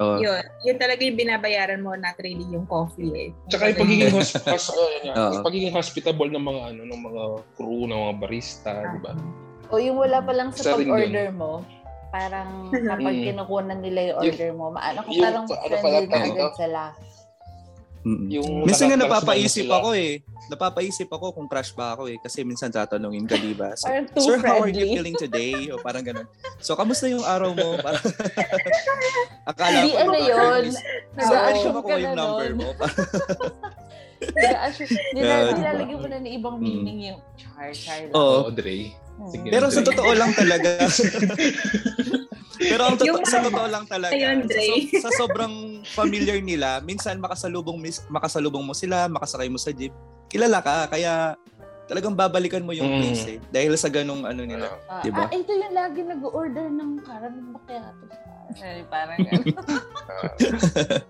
Oo. 0.00 0.16
Yun. 0.16 0.40
Yun 0.64 0.76
talaga 0.80 1.00
yung 1.04 1.18
binabayaran 1.18 1.80
mo, 1.80 1.92
not 1.92 2.16
really 2.16 2.44
yung 2.48 2.64
coffee 2.64 3.12
eh. 3.12 3.28
Tsaka 3.46 3.72
yung 3.72 3.80
pagiging, 3.84 4.12
hos- 4.12 4.40
hos- 4.40 4.72
oh, 4.72 4.88
yun 5.02 5.12
Oo. 5.12 5.32
yung 5.36 5.44
pagiging 5.44 5.74
hospitable 5.74 6.28
ng 6.28 6.40
mga 6.40 6.60
ano 6.72 6.80
ng 6.88 7.00
mga 7.02 7.22
crew, 7.52 7.84
ng 7.84 7.98
mga 7.98 8.14
barista, 8.16 8.72
di 8.88 9.00
ba? 9.02 9.12
O 9.72 9.80
yung 9.80 9.96
wala 9.96 10.20
pa 10.20 10.32
lang 10.32 10.52
sa 10.52 10.76
pag-order 10.76 11.32
mo, 11.32 11.64
parang 12.12 12.68
kapag 12.92 13.14
Mm. 13.14 13.24
kinukunan 13.26 13.80
nila 13.80 14.00
yung 14.06 14.18
order 14.20 14.50
mo, 14.52 14.64
maano 14.68 15.00
ko 15.00 15.08
yung- 15.08 15.24
parang 15.24 15.44
ano 15.44 15.56
pala 15.56 15.76
friendly 15.80 16.06
na 16.06 16.18
agad 16.28 16.52
sila. 16.54 16.82
Mm-mm. 18.02 18.26
Yung 18.28 18.66
Minsan 18.66 18.90
nga 18.90 18.98
napapaisip 18.98 19.64
ako 19.64 19.94
eh. 19.94 20.26
Napapaisip 20.50 21.06
ako 21.06 21.30
kung 21.32 21.46
crush 21.46 21.70
ba 21.70 21.94
ako 21.94 22.10
eh. 22.10 22.18
Kasi 22.18 22.42
minsan 22.42 22.66
tatanungin 22.68 23.30
ka, 23.30 23.38
di 23.38 23.54
ba? 23.54 23.72
So, 23.78 23.86
Sir, 24.18 24.42
how 24.42 24.58
are 24.58 24.66
you 24.66 24.74
friendly. 24.74 24.90
feeling 24.92 25.16
today? 25.16 25.70
O 25.70 25.78
parang 25.78 26.02
ganun. 26.02 26.26
So, 26.58 26.74
kamusta 26.74 27.06
yung 27.06 27.22
araw 27.22 27.54
mo? 27.54 27.78
Parang, 27.86 28.02
akala 29.46 29.76
Hindi 29.78 29.94
ko, 29.94 29.98
ano 30.02 30.18
yun. 30.18 30.62
So, 31.14 31.30
Nag-assume 31.30 31.70
ba 31.70 31.78
ka 31.78 31.80
ko 31.80 31.88
na 31.88 32.02
yung 32.02 32.16
number 32.18 32.50
mo? 32.52 32.68
Nag-assume. 34.20 34.90
Yeah, 34.90 35.14
Nila-? 35.14 35.54
Nilalagyan 35.54 35.98
mo 35.98 36.06
na 36.06 36.18
ng 36.18 36.32
ibang 36.32 36.56
Mm. 36.58 36.64
meaning 36.64 36.98
yung 37.06 37.20
char, 37.34 37.70
char. 37.70 38.02
Oo. 38.10 38.46
Oo, 38.46 38.50
Dre. 38.50 38.90
Sige. 39.28 39.48
Pero 39.48 39.68
sa 39.68 39.80
totoo 39.80 40.12
lang 40.12 40.32
talaga. 40.32 40.68
Pero 42.62 42.82
ang 42.84 42.94
totoo, 42.94 43.08
Yung 43.10 43.24
sa 43.26 43.42
totoo 43.42 43.66
lang 43.66 43.84
talaga, 43.86 44.14
Ayun, 44.14 44.46
sa, 44.46 44.58
so- 44.60 44.90
sa 45.00 45.10
sobrang 45.18 45.54
familiar 45.88 46.38
nila, 46.38 46.78
minsan 46.80 47.18
makasalubong, 47.18 47.76
mis- 47.76 48.04
makasalubong 48.06 48.62
mo 48.62 48.70
sila, 48.70 49.08
makasakay 49.08 49.50
mo 49.50 49.58
sa 49.58 49.70
jeep, 49.70 49.90
kilala 50.30 50.62
ka, 50.62 50.86
kaya 50.86 51.34
talagang 51.90 52.14
babalikan 52.14 52.62
mo 52.62 52.70
yung 52.70 52.88
Mm. 52.88 52.98
place 53.02 53.26
eh. 53.28 53.38
Dahil 53.50 53.74
sa 53.74 53.90
ganong 53.90 54.22
ano 54.22 54.46
nila. 54.46 54.78
Ah, 54.86 55.02
Diba? 55.02 55.26
ah, 55.26 55.28
ito 55.28 55.50
yung 55.50 55.74
lagi 55.74 56.00
nag-order 56.00 56.66
ng 56.70 57.02
karaming 57.02 57.48
macchiato 57.50 58.04
sa 58.08 58.16
Ay, 58.62 58.84
parang 58.86 59.18
gano'n. 59.18 59.42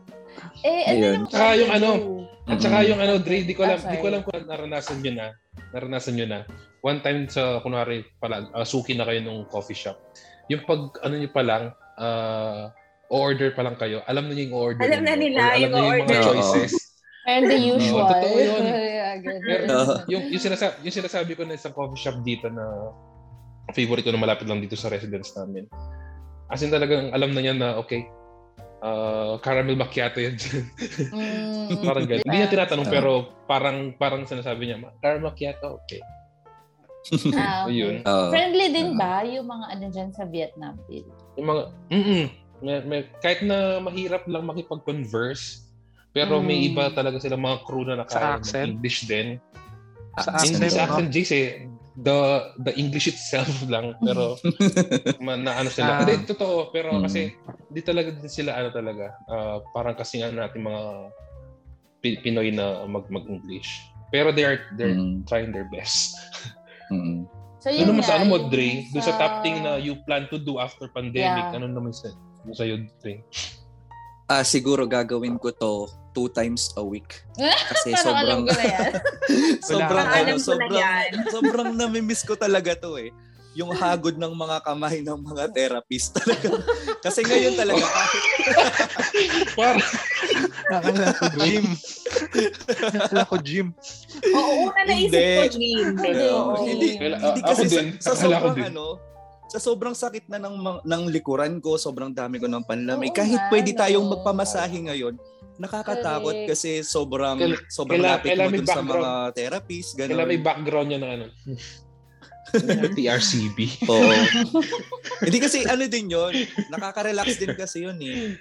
eh, 0.65 0.83
ano 0.89 1.05
yung 1.05 1.27
yung 1.59 1.73
ano? 1.75 1.91
At 2.47 2.59
saka 2.59 2.83
yung 2.83 2.99
ano, 2.99 3.19
Dre, 3.19 3.45
di 3.45 3.55
ko 3.55 3.63
alam, 3.63 3.79
Ah, 3.79 3.87
di 3.87 3.97
ko 3.99 4.07
sorry. 4.07 4.15
alam 4.15 4.21
kung 4.25 4.47
naranasan 4.47 4.99
nyo 4.99 5.13
na. 5.15 5.27
Naranasan 5.71 6.15
nyo 6.17 6.27
na. 6.27 6.41
One 6.83 6.99
time 6.99 7.31
sa, 7.31 7.63
kunwari, 7.63 8.03
pala, 8.19 8.51
uh, 8.51 8.67
suki 8.67 8.99
na 8.99 9.07
kayo 9.07 9.23
nung 9.23 9.47
coffee 9.47 9.79
shop. 9.79 9.95
Yung 10.51 10.67
pag, 10.67 10.99
ano 11.07 11.15
nyo 11.15 11.31
pa 11.31 11.43
lang, 11.47 11.71
uh, 11.99 12.75
order 13.07 13.55
pa 13.55 13.63
lang 13.63 13.79
kayo, 13.79 14.03
alam 14.11 14.27
na 14.27 14.35
nyo 14.35 14.45
yung 14.51 14.57
order 14.57 14.83
Alam 14.83 15.03
na 15.07 15.15
nila 15.15 15.41
or 15.47 15.55
alam 15.55 15.63
yung 15.63 15.71
yung 15.71 15.79
mga 15.79 15.91
order. 16.03 16.23
Choices. 16.27 16.73
And 17.31 17.47
the 17.47 17.55
usual. 17.55 18.11
totoo 18.11 18.39
yun. 18.39 18.63
Yeah. 19.13 19.39
Pero 19.45 19.65
yung, 20.09 20.33
yung, 20.33 20.41
sinasabi, 20.41 20.89
yung 20.89 20.97
sinasabi 20.97 21.37
ko 21.37 21.45
na 21.45 21.55
isang 21.55 21.77
coffee 21.77 22.01
shop 22.01 22.25
dito 22.25 22.49
na 22.49 22.65
favorite 23.77 24.09
ko 24.09 24.11
na 24.11 24.19
malapit 24.19 24.49
lang 24.49 24.59
dito 24.59 24.73
sa 24.73 24.89
residence 24.89 25.37
namin. 25.37 25.69
As 26.49 26.65
in 26.65 26.73
talagang 26.73 27.13
alam 27.13 27.31
na 27.37 27.41
niya 27.45 27.55
na, 27.55 27.77
okay, 27.77 28.09
uh, 28.83 29.39
caramel 29.39 29.79
macchiato 29.79 30.19
yan 30.19 30.35
dyan. 30.35 30.65
Mm. 31.15 31.85
parang 31.87 32.05
ganun. 32.09 32.25
Hindi 32.27 32.37
niya 32.43 32.51
tinatanong 32.51 32.89
pero 32.91 33.13
parang 33.47 33.95
parang 33.95 34.27
sinasabi 34.27 34.67
niya, 34.67 34.77
"Ma- 34.83 34.97
caramel 34.99 35.31
macchiato, 35.31 35.79
okay. 35.85 36.03
Ah, 37.35 37.65
okay. 37.67 37.99
Oo. 38.03 38.31
Friendly 38.31 38.67
din 38.71 38.95
ba 38.95 39.27
yung 39.27 39.47
mga 39.47 39.67
ano 39.69 39.85
dyan 39.91 40.11
sa 40.15 40.25
Vietnam? 40.25 40.79
Bill? 40.87 41.07
Yung 41.35 41.49
mga, 41.49 41.63
mm 41.91 42.27
may, 42.63 42.79
may, 42.87 43.01
kahit 43.19 43.43
na 43.43 43.83
mahirap 43.83 44.23
lang 44.31 44.47
makipag-converse, 44.47 45.67
pero 46.15 46.39
may 46.39 46.63
Mm. 46.63 46.67
iba 46.71 46.85
talaga 46.95 47.19
sila 47.19 47.35
mga 47.35 47.59
crew 47.67 47.83
na 47.83 47.99
Sa 48.07 48.23
nakaya 48.23 48.39
accent? 48.39 48.69
English 48.71 49.11
din. 49.11 49.43
Sa 50.15 50.31
Hindi 50.39 50.63
accent, 50.63 50.71
sa 50.71 50.79
no? 50.79 50.87
accent, 50.87 51.09
Jace 51.11 51.35
eh. 51.35 51.51
The, 51.93 52.17
the 52.63 52.73
English 52.79 53.11
itself 53.11 53.51
lang, 53.73 53.99
pero 53.99 54.39
ma, 55.27 55.35
na 55.35 55.59
ano 55.59 55.69
sila. 55.69 56.07
Hindi, 56.07 56.23
totoo, 56.25 56.71
pero 56.71 56.97
Mm. 56.97 57.03
kasi 57.03 57.35
di 57.67 57.81
talaga 57.83 58.15
din 58.15 58.31
sila 58.31 58.55
ano 58.55 58.71
talaga, 58.71 59.11
ah, 59.27 59.59
parang 59.75 59.99
kasi 59.99 60.23
nga 60.23 60.31
natin 60.31 60.63
mga 60.63 60.83
Pi- 61.99 62.19
Pinoy 62.19 62.55
na 62.55 62.87
mag, 62.87 63.11
mag-English. 63.11 63.71
Pero 64.09 64.31
they 64.31 64.47
are 64.47 64.63
they're 64.75 64.95
Mm. 64.95 65.27
trying 65.27 65.51
their 65.51 65.67
best. 65.67 66.15
Mm. 66.91 67.29
So, 67.63 67.71
Ano 67.71 67.79
yun 67.95 68.03
sa 68.03 68.19
nga, 68.19 68.19
ano 68.19 68.25
mo, 68.27 68.37
Dre? 68.51 68.83
Doon 68.91 69.05
sa 69.05 69.15
sa- 69.15 69.21
top 69.23 69.35
thing 69.47 69.63
na 69.63 69.79
you 69.79 69.95
plan 70.03 70.27
to 70.27 70.35
do 70.35 70.59
after 70.59 70.91
pandemic, 70.91 71.47
Yeah. 71.47 71.55
ano 71.55 71.71
naman 71.71 71.95
sa 71.95 72.11
ano 72.43 72.51
sa'yo, 72.51 72.83
Dre? 72.99 73.23
Ah, 74.27 74.43
siguro 74.43 74.83
gagawin 74.83 75.39
ko 75.39 75.55
to 75.55 75.73
two 76.11 76.27
times 76.29 76.75
a 76.75 76.83
week. 76.83 77.23
Kasi 77.71 77.95
sobrang 77.95 78.49
ko 78.49 78.51
na 78.51 78.65
yan. 78.67 78.93
sobrang 79.71 80.07
ano, 80.07 80.17
Alam 80.17 80.27
ko 80.27 80.35
na 80.35 80.43
sobrang 80.43 80.75
sobrang 81.35 81.71
nami-miss 81.77 82.27
ko 82.27 82.35
talaga 82.35 82.75
to 82.75 82.99
eh. 82.99 83.15
Yung 83.53 83.69
hagod 83.77 84.17
ng 84.17 84.33
mga 84.33 84.65
kamay 84.65 85.05
ng 85.05 85.21
mga 85.23 85.53
therapist 85.53 86.17
talaga. 86.17 86.57
Kasi 87.05 87.21
ngayon 87.21 87.53
talaga 87.53 87.85
kahit 87.85 88.25
Parang, 89.53 89.85
Akala 90.73 91.13
ko 91.13 91.25
gym. 91.37 91.65
Akala 92.97 93.23
ko 93.29 93.37
gym. 93.37 93.69
Oo, 94.25 94.71
una 94.71 94.81
naisip 94.85 95.11
Hindi. 95.11 95.27
ko, 95.27 95.43
Jean. 95.49 95.87
Hindi, 95.93 96.21
hindi, 96.63 96.89
Kaila- 96.95 97.21
hindi 97.21 97.41
kasi 97.43 97.65
din. 97.67 97.87
sa, 97.97 98.15
sa 98.15 98.23
sobrang 98.23 98.57
ano, 98.65 98.87
sa 99.47 99.59
sobrang 99.59 99.93
sakit 99.93 100.25
na 100.27 100.39
ng 100.39 100.57
ng 100.81 101.03
likuran 101.09 101.59
ko, 101.59 101.75
sobrang 101.77 102.09
dami 102.09 102.39
ko 102.39 102.47
ng 102.47 102.63
panlamig. 102.63 103.11
Oo 103.11 103.17
Kahit 103.17 103.41
pwede 103.49 103.75
tayong 103.75 104.07
no. 104.07 104.15
magpamasahe 104.15 104.79
ngayon, 104.87 105.19
nakakatakot 105.57 106.33
Correct. 106.33 106.49
kasi 106.49 106.81
sobrang 106.81 107.37
Kaila- 107.37 107.63
sobrang 107.69 108.01
kaila- 108.01 108.13
lapit 108.17 108.29
kailangan 108.31 108.49
mo 108.49 108.57
dun 108.57 108.67
sa 108.67 108.81
mga 108.81 109.11
therapist, 109.35 109.89
kailan 109.93 110.17
may 110.23 110.39
ganun. 110.39 110.43
background 110.43 110.89
niya 110.89 111.01
ng 111.01 111.13
ano. 111.13 111.27
TRCB. 112.97 113.59
Oo. 113.89 114.13
Hindi 115.21 115.39
kasi 115.41 115.65
ano 115.65 115.85
din 115.87 116.07
yun, 116.07 116.33
nakaka-relax 116.69 117.37
din 117.37 117.55
kasi 117.55 117.85
yun 117.85 117.97
eh. 117.99 118.37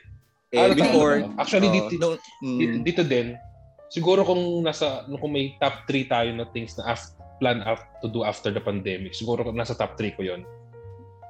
Eh, 0.51 0.59
Ano 0.59 0.75
before? 0.75 1.31
Actually, 1.39 1.69
oo, 1.69 1.75
dito, 1.87 1.87
dito, 1.87 2.07
mm, 2.43 2.83
dito 2.83 3.01
din, 3.07 3.39
siguro 3.91 4.23
kung 4.23 4.63
nasa, 4.63 5.03
kung 5.05 5.31
may 5.35 5.59
top 5.59 5.83
3 5.85 6.07
tayo 6.07 6.29
na 6.31 6.47
things 6.55 6.79
na 6.79 6.95
af- 6.95 7.11
plan 7.43 7.59
af- 7.61 7.83
to 7.99 8.07
do 8.07 8.23
after 8.23 8.49
the 8.49 8.63
pandemic, 8.63 9.11
siguro 9.11 9.43
kung 9.43 9.59
nasa 9.59 9.75
top 9.75 9.99
3 9.99 10.15
ko 10.15 10.23
yon 10.23 10.41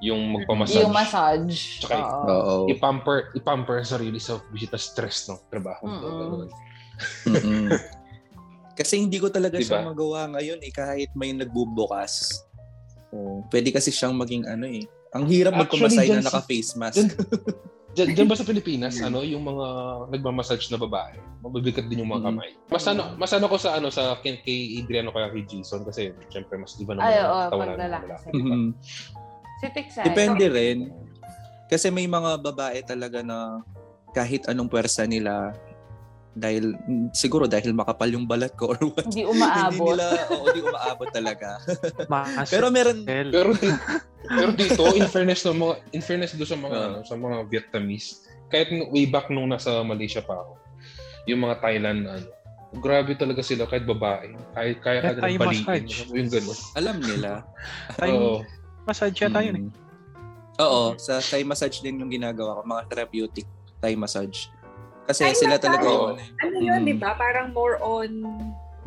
Yung 0.02 0.34
magpamassage. 0.34 0.82
Yung 0.82 0.94
massage. 0.94 1.58
Tsaka- 1.78 2.26
Oo. 2.26 2.26
Oo. 2.26 2.56
I-pamper, 2.70 3.34
i-pamper 3.38 3.86
sa 3.86 3.98
sarili 3.98 4.18
sa 4.18 4.38
bisita 4.50 4.74
stress 4.74 5.30
ng 5.30 5.38
trabaho. 5.46 5.86
Mm-mm. 5.86 7.70
Kasi 8.78 8.98
hindi 8.98 9.22
ko 9.22 9.30
talaga 9.30 9.60
Diba? 9.60 9.68
siya 9.68 9.84
magawa 9.84 10.26
ngayon 10.32 10.58
eh 10.64 10.72
kahit 10.74 11.10
may 11.14 11.30
nagbubukas. 11.30 12.42
Oh, 13.12 13.44
pwede 13.52 13.68
kasi 13.68 13.92
siyang 13.92 14.16
maging 14.16 14.48
ano 14.48 14.64
eh. 14.64 14.88
Ang 15.12 15.28
hirap 15.28 15.52
dyan 15.68 16.24
na 16.24 16.32
naka-face 16.32 16.72
mask. 16.80 17.04
Diyan, 17.92 18.08
diyan 18.16 18.28
ba 18.28 18.36
sa 18.36 18.48
Pilipinas, 18.50 18.96
ano, 18.98 19.20
yung 19.20 19.44
mga 19.44 19.66
nagmamassage 20.10 20.64
na 20.68 20.80
babae, 20.80 21.12
mabibigat 21.40 21.84
din 21.86 22.00
yung 22.00 22.08
mga 22.08 22.22
Mm. 22.22 22.28
kamay. 22.32 22.50
Mas 22.66 22.84
ano, 22.86 23.02
mas 23.14 23.32
ano 23.32 23.46
ko 23.46 23.56
sa 23.56 23.76
ano 23.76 23.88
sa 23.88 24.16
kay, 24.18 24.40
kay 24.40 24.80
Adriano 24.80 25.12
kaya 25.12 25.28
kay 25.28 25.44
Jason 25.44 25.84
kasi 25.84 26.08
syempre 26.28 26.56
mas 26.56 26.72
iba 26.78 26.96
naman 26.96 27.04
Ay, 27.04 27.20
oo, 27.20 27.36
katawan 27.46 27.52
pag 27.52 27.68
ng 27.68 27.82
lalaki. 27.82 28.04
lalaki. 28.06 28.28
Mhm. 28.32 28.64
Si 29.60 29.66
Texas. 29.70 30.04
Depende 30.04 30.44
rin. 30.48 30.78
Kasi 31.66 31.88
may 31.88 32.04
mga 32.04 32.36
babae 32.38 32.80
talaga 32.82 33.20
na 33.20 33.60
kahit 34.10 34.44
anong 34.44 34.68
pwersa 34.68 35.04
nila 35.04 35.52
dahil 36.32 36.72
mm, 36.74 37.12
siguro 37.12 37.44
dahil 37.44 37.72
makapal 37.72 38.08
yung 38.08 38.24
balat 38.24 38.56
ko 38.56 38.72
or 38.72 38.80
what. 38.82 39.04
Hindi 39.04 39.20
hindi 39.20 39.32
umaabot. 39.32 39.92
nila 39.92 40.06
oo, 40.30 40.44
di 40.48 40.60
umaabot 40.60 41.08
talaga. 41.10 41.48
Pero 42.48 42.72
meron 42.72 43.04
Pero 43.04 43.52
di- 43.52 43.80
pero 44.22 44.50
dito 44.50 44.82
in 44.92 45.04
fairness 45.06 45.44
ng 45.44 45.58
mga 45.58 45.74
in 45.92 46.00
fairness 46.00 46.32
do 46.32 46.44
sa 46.44 46.56
mga 46.56 46.72
Ah. 46.72 46.86
ano, 46.88 46.98
sa 47.02 47.14
mga 47.14 47.36
Vietnamese, 47.46 48.22
kahit 48.48 48.70
way 48.88 49.04
back 49.04 49.28
nung 49.28 49.46
nasa 49.46 49.82
Malaysia 49.82 50.20
pa 50.20 50.40
ako, 50.40 50.56
yung 51.26 51.42
mga 51.42 51.60
Thailand 51.60 52.00
ano, 52.06 52.28
grabe 52.74 53.12
talaga 53.12 53.44
sila 53.44 53.68
kahit 53.68 53.84
babae. 53.84 54.32
Kahit 54.56 54.76
kaya 54.80 55.00
ka 55.02 55.20
ng 55.20 55.36
balikin. 55.36 55.84
Yung 56.08 56.30
gano'n. 56.32 56.58
alam 56.72 56.96
nila. 56.98 57.30
Thai 58.00 58.10
Oo. 58.10 58.40
massage 58.82 59.20
yata 59.20 59.44
yun 59.44 59.56
eh. 59.58 59.64
Mm. 59.68 59.72
Oo, 60.58 60.96
sa 60.96 61.20
Thai 61.20 61.44
massage 61.44 61.80
din 61.80 62.00
yung 62.00 62.08
ginagawa 62.08 62.56
ko, 62.56 62.60
mga 62.64 62.82
therapeutic 62.88 63.44
Thai 63.78 63.92
massage. 63.92 64.48
Kasi 65.02 65.22
Thai 65.24 65.34
sila 65.34 65.56
talaga 65.58 65.82
ano 65.84 66.14
eh. 66.14 66.26
Ano 66.40 66.56
yun, 66.58 66.80
Mm. 66.80 66.86
di 66.86 66.94
ba? 66.94 67.10
Parang 67.12 67.50
more 67.50 67.76
on 67.78 68.10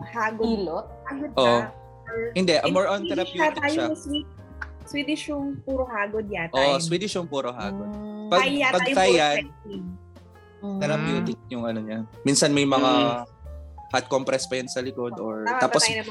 hagod. 0.06 0.48
Ilot. 0.48 0.86
Hagod. 1.04 1.32
Or- 1.36 1.72
Hindi, 2.32 2.56
In 2.58 2.72
more 2.72 2.88
on 2.88 3.02
Swedish 3.02 3.12
therapeutic 3.34 3.64
siya. 3.68 3.86
Yung 3.86 3.98
Swe- 3.98 4.28
Swedish 4.86 5.24
yung 5.28 5.46
puro 5.60 5.84
hagod 5.84 6.26
yata. 6.26 6.54
Oh, 6.54 6.78
Yun. 6.78 6.80
Swedish 6.80 7.14
yung 7.14 7.26
puro 7.26 7.50
hagod. 7.50 7.90
Mm. 7.90 8.30
Pag- 8.30 8.42
Thai 8.42 8.52
yata 8.56 8.74
pag 8.74 8.86
yung 8.86 8.96
Thai 8.96 9.12
puro. 9.12 9.26
Mm. 10.64 10.80
Therapeutic 10.80 11.40
yung 11.50 11.64
ano 11.64 11.80
niya. 11.80 12.00
Minsan 12.22 12.50
may 12.50 12.64
mga 12.64 12.92
hot 13.88 14.06
compress 14.06 14.44
pa 14.44 14.56
yan 14.56 14.66
sa 14.66 14.80
likod 14.80 15.16
or 15.16 15.44
Tama 15.44 15.62
tapos 15.62 15.82
ba? 15.82 16.04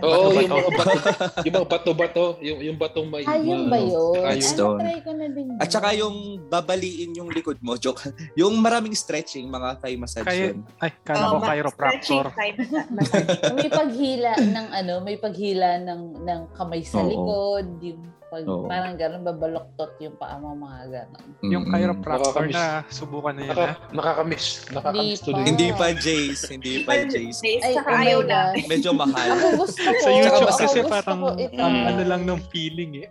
Oo, 0.00 0.30
Bato-bato. 0.30 0.38
yung 0.38 0.50
mga 0.50 0.70
bato, 0.70 0.94
yung 1.40 1.54
mga 1.54 1.68
bato-bato, 1.68 2.24
yung 2.38 2.58
yung 2.62 2.76
batong 2.76 3.08
may 3.08 3.22
yun 3.22 3.32
ba 3.66 3.76
ano, 3.76 3.82
yun? 3.82 4.14
ayun. 4.14 4.14
It's 4.30 4.46
Ano, 4.46 4.54
stone. 4.54 4.78
try 4.80 4.98
ko 5.00 5.10
na 5.12 5.26
din. 5.28 5.46
at 5.56 5.68
saka 5.68 5.88
yun. 5.90 5.98
yung 6.00 6.16
babaliin 6.46 7.10
yung 7.12 7.28
likod 7.28 7.58
mo, 7.58 7.74
joke. 7.74 8.00
Yung 8.34 8.54
maraming 8.56 8.94
stretching, 8.94 9.46
mga 9.46 9.68
Thai 9.78 9.94
massage 9.94 10.22
Kaya- 10.22 10.52
yun. 10.52 10.62
Ay, 10.76 10.90
kala 11.00 11.24
ko 11.26 11.36
ma- 11.36 11.48
chiropractor. 11.48 12.24
stretching 12.28 12.28
time 12.30 12.56
massage. 12.96 13.28
may 13.52 13.68
paghila 13.68 14.32
ng 14.36 14.66
ano, 14.72 14.94
may 15.00 15.16
paghila 15.16 15.68
ng 15.80 16.00
ng 16.20 16.40
kamay 16.52 16.82
sa 16.82 16.98
Oo. 16.98 17.08
likod, 17.08 17.66
yung 17.82 18.00
pag 18.34 18.42
Oo. 18.44 18.66
parang 18.66 18.94
gano'n 18.94 19.22
babaloktot 19.22 19.94
yung 20.00 20.18
paa 20.18 20.34
mo 20.36 20.58
mga 20.58 20.80
gano'n. 20.90 21.24
Yung 21.44 21.64
chiropractor 21.64 22.34
Nakakamiss. 22.42 22.56
na 22.58 22.64
subukan 22.90 23.30
na 23.30 23.40
yun. 23.40 23.48
Naka, 23.48 23.62
ha? 23.62 23.72
nakakamiss. 23.92 24.46
Nakakamiss 24.68 25.18
Hindi 25.20 25.22
tuloy. 25.22 25.38
pa. 25.38 25.46
Hindi 25.46 25.68
pa 25.70 25.86
Jace, 25.94 26.42
hindi 26.50 26.72
pa 26.82 26.92
Jace. 27.06 27.40
Ay, 27.40 27.72
saka 27.72 27.88
oh 27.88 28.02
ayaw 28.02 28.20
na. 28.24 28.38
Medyo 28.58 28.90
mahal. 28.92 29.28
Ako 29.30 29.46
gusto 29.60 29.78
ko. 29.80 29.94
Sa 29.96 30.10
YouTube 30.10 30.34
ako 30.34 30.50
kasi 30.50 30.64
gusto 30.76 30.90
parang 30.90 31.18
ko 31.20 31.28
ito. 31.38 31.60
ang 31.60 31.74
Mm. 31.76 31.88
ano 31.88 32.02
lang 32.04 32.22
ng 32.24 32.40
feeling 32.50 32.92
eh. 33.00 33.08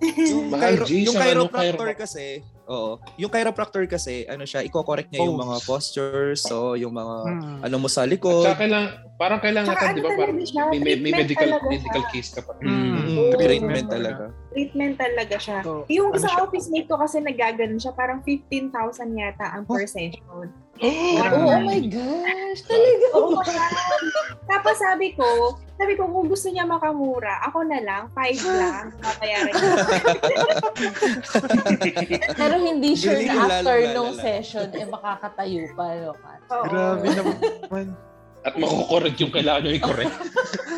Yung, 0.00 0.46
Mahal, 0.48 0.78
chiro- 0.78 0.86
Jace, 0.86 1.04
yung 1.04 1.10
ang 1.10 1.18
ano, 1.18 1.26
chiropractor 1.44 1.74
chiro- 1.84 1.98
kasi, 1.98 2.24
oo. 2.64 2.90
Yung 3.18 3.28
chiropractor 3.28 3.82
kasi, 3.84 4.14
ano 4.24 4.46
siya, 4.46 4.62
i-correct 4.62 5.10
niya 5.10 5.20
yung 5.20 5.34
Pose. 5.34 5.42
mga 5.42 5.56
postures, 5.66 6.38
so 6.40 6.56
yung 6.72 6.94
mga 6.94 7.14
Hmm. 7.26 7.58
ano 7.66 7.76
mo 7.76 7.90
sa 7.90 8.00
At 8.00 8.08
likod. 8.08 8.46
saka 8.46 8.62
kailangan, 8.62 8.88
parang 9.18 9.40
kailangan 9.42 9.66
Tsaka 9.68 9.82
ka, 9.82 9.88
ano 9.88 9.96
di 9.96 10.00
ba? 10.00 10.08
Parang 10.08 10.38
talaga 10.38 10.46
siya, 10.46 10.62
may, 10.62 10.78
may, 10.78 10.78
may 10.78 10.94
treatment 10.94 11.18
medical 11.18 11.48
talaga 11.50 11.66
medical 11.66 12.04
case 12.08 12.30
ka 12.30 12.40
pa. 12.40 12.52
Mm. 12.62 12.87
Treatment 13.34 13.86
talaga. 13.86 14.24
Treatment 14.48 14.94
talaga 14.96 15.36
siya. 15.36 15.58
So, 15.60 15.84
Yung 15.86 16.10
ano 16.10 16.20
sa 16.20 16.28
siya? 16.30 16.40
office 16.40 16.68
mate 16.68 16.86
ko 16.86 16.96
kasi 16.96 17.18
nagaganon 17.18 17.76
siya, 17.76 17.92
parang 17.92 18.22
15,000 18.22 18.72
yata 19.12 19.46
ang 19.50 19.64
per 19.64 19.84
session. 19.84 20.48
Oh, 20.78 20.86
Grabe. 21.18 21.42
oh 21.42 21.58
my 21.60 21.82
gosh, 21.84 22.60
talaga. 22.64 23.06
Oo. 23.18 23.42
Tapos 24.46 24.74
sabi 24.78 25.10
ko, 25.12 25.26
sabi 25.74 25.92
ko 25.94 26.06
kung 26.06 26.26
gusto 26.26 26.48
niya 26.48 26.64
makamura, 26.64 27.42
ako 27.42 27.66
na 27.66 27.82
lang, 27.82 28.02
5 28.14 28.46
lang, 28.54 28.84
papayaran 28.96 29.50
niya. 29.50 29.74
Pero 32.38 32.54
hindi 32.56 32.94
sure 32.94 33.18
Galing 33.18 33.34
na 33.34 33.58
after 33.58 33.78
nung 33.92 34.14
session, 34.14 34.70
eh 34.70 34.86
makakatayo 34.86 35.66
pa. 35.74 35.86
No, 35.98 36.14
Kat? 36.14 36.40
Oo. 36.48 36.64
Grabe 36.66 37.06
naman. 37.18 37.86
At 38.48 38.56
makukorek 38.56 39.16
yung 39.18 39.28
kailangan 39.28 39.60
nyo 39.60 39.72
i-correct. 39.74 40.16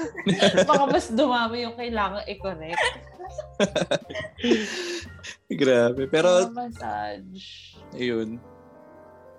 Baka 0.68 0.84
mas 0.84 1.06
dumami 1.08 1.62
yung 1.62 1.76
kailangan 1.76 2.26
i-correct. 2.26 2.82
Grabe. 5.52 6.02
Pero, 6.06 6.50
massage. 6.50 7.78
yun. 7.94 8.42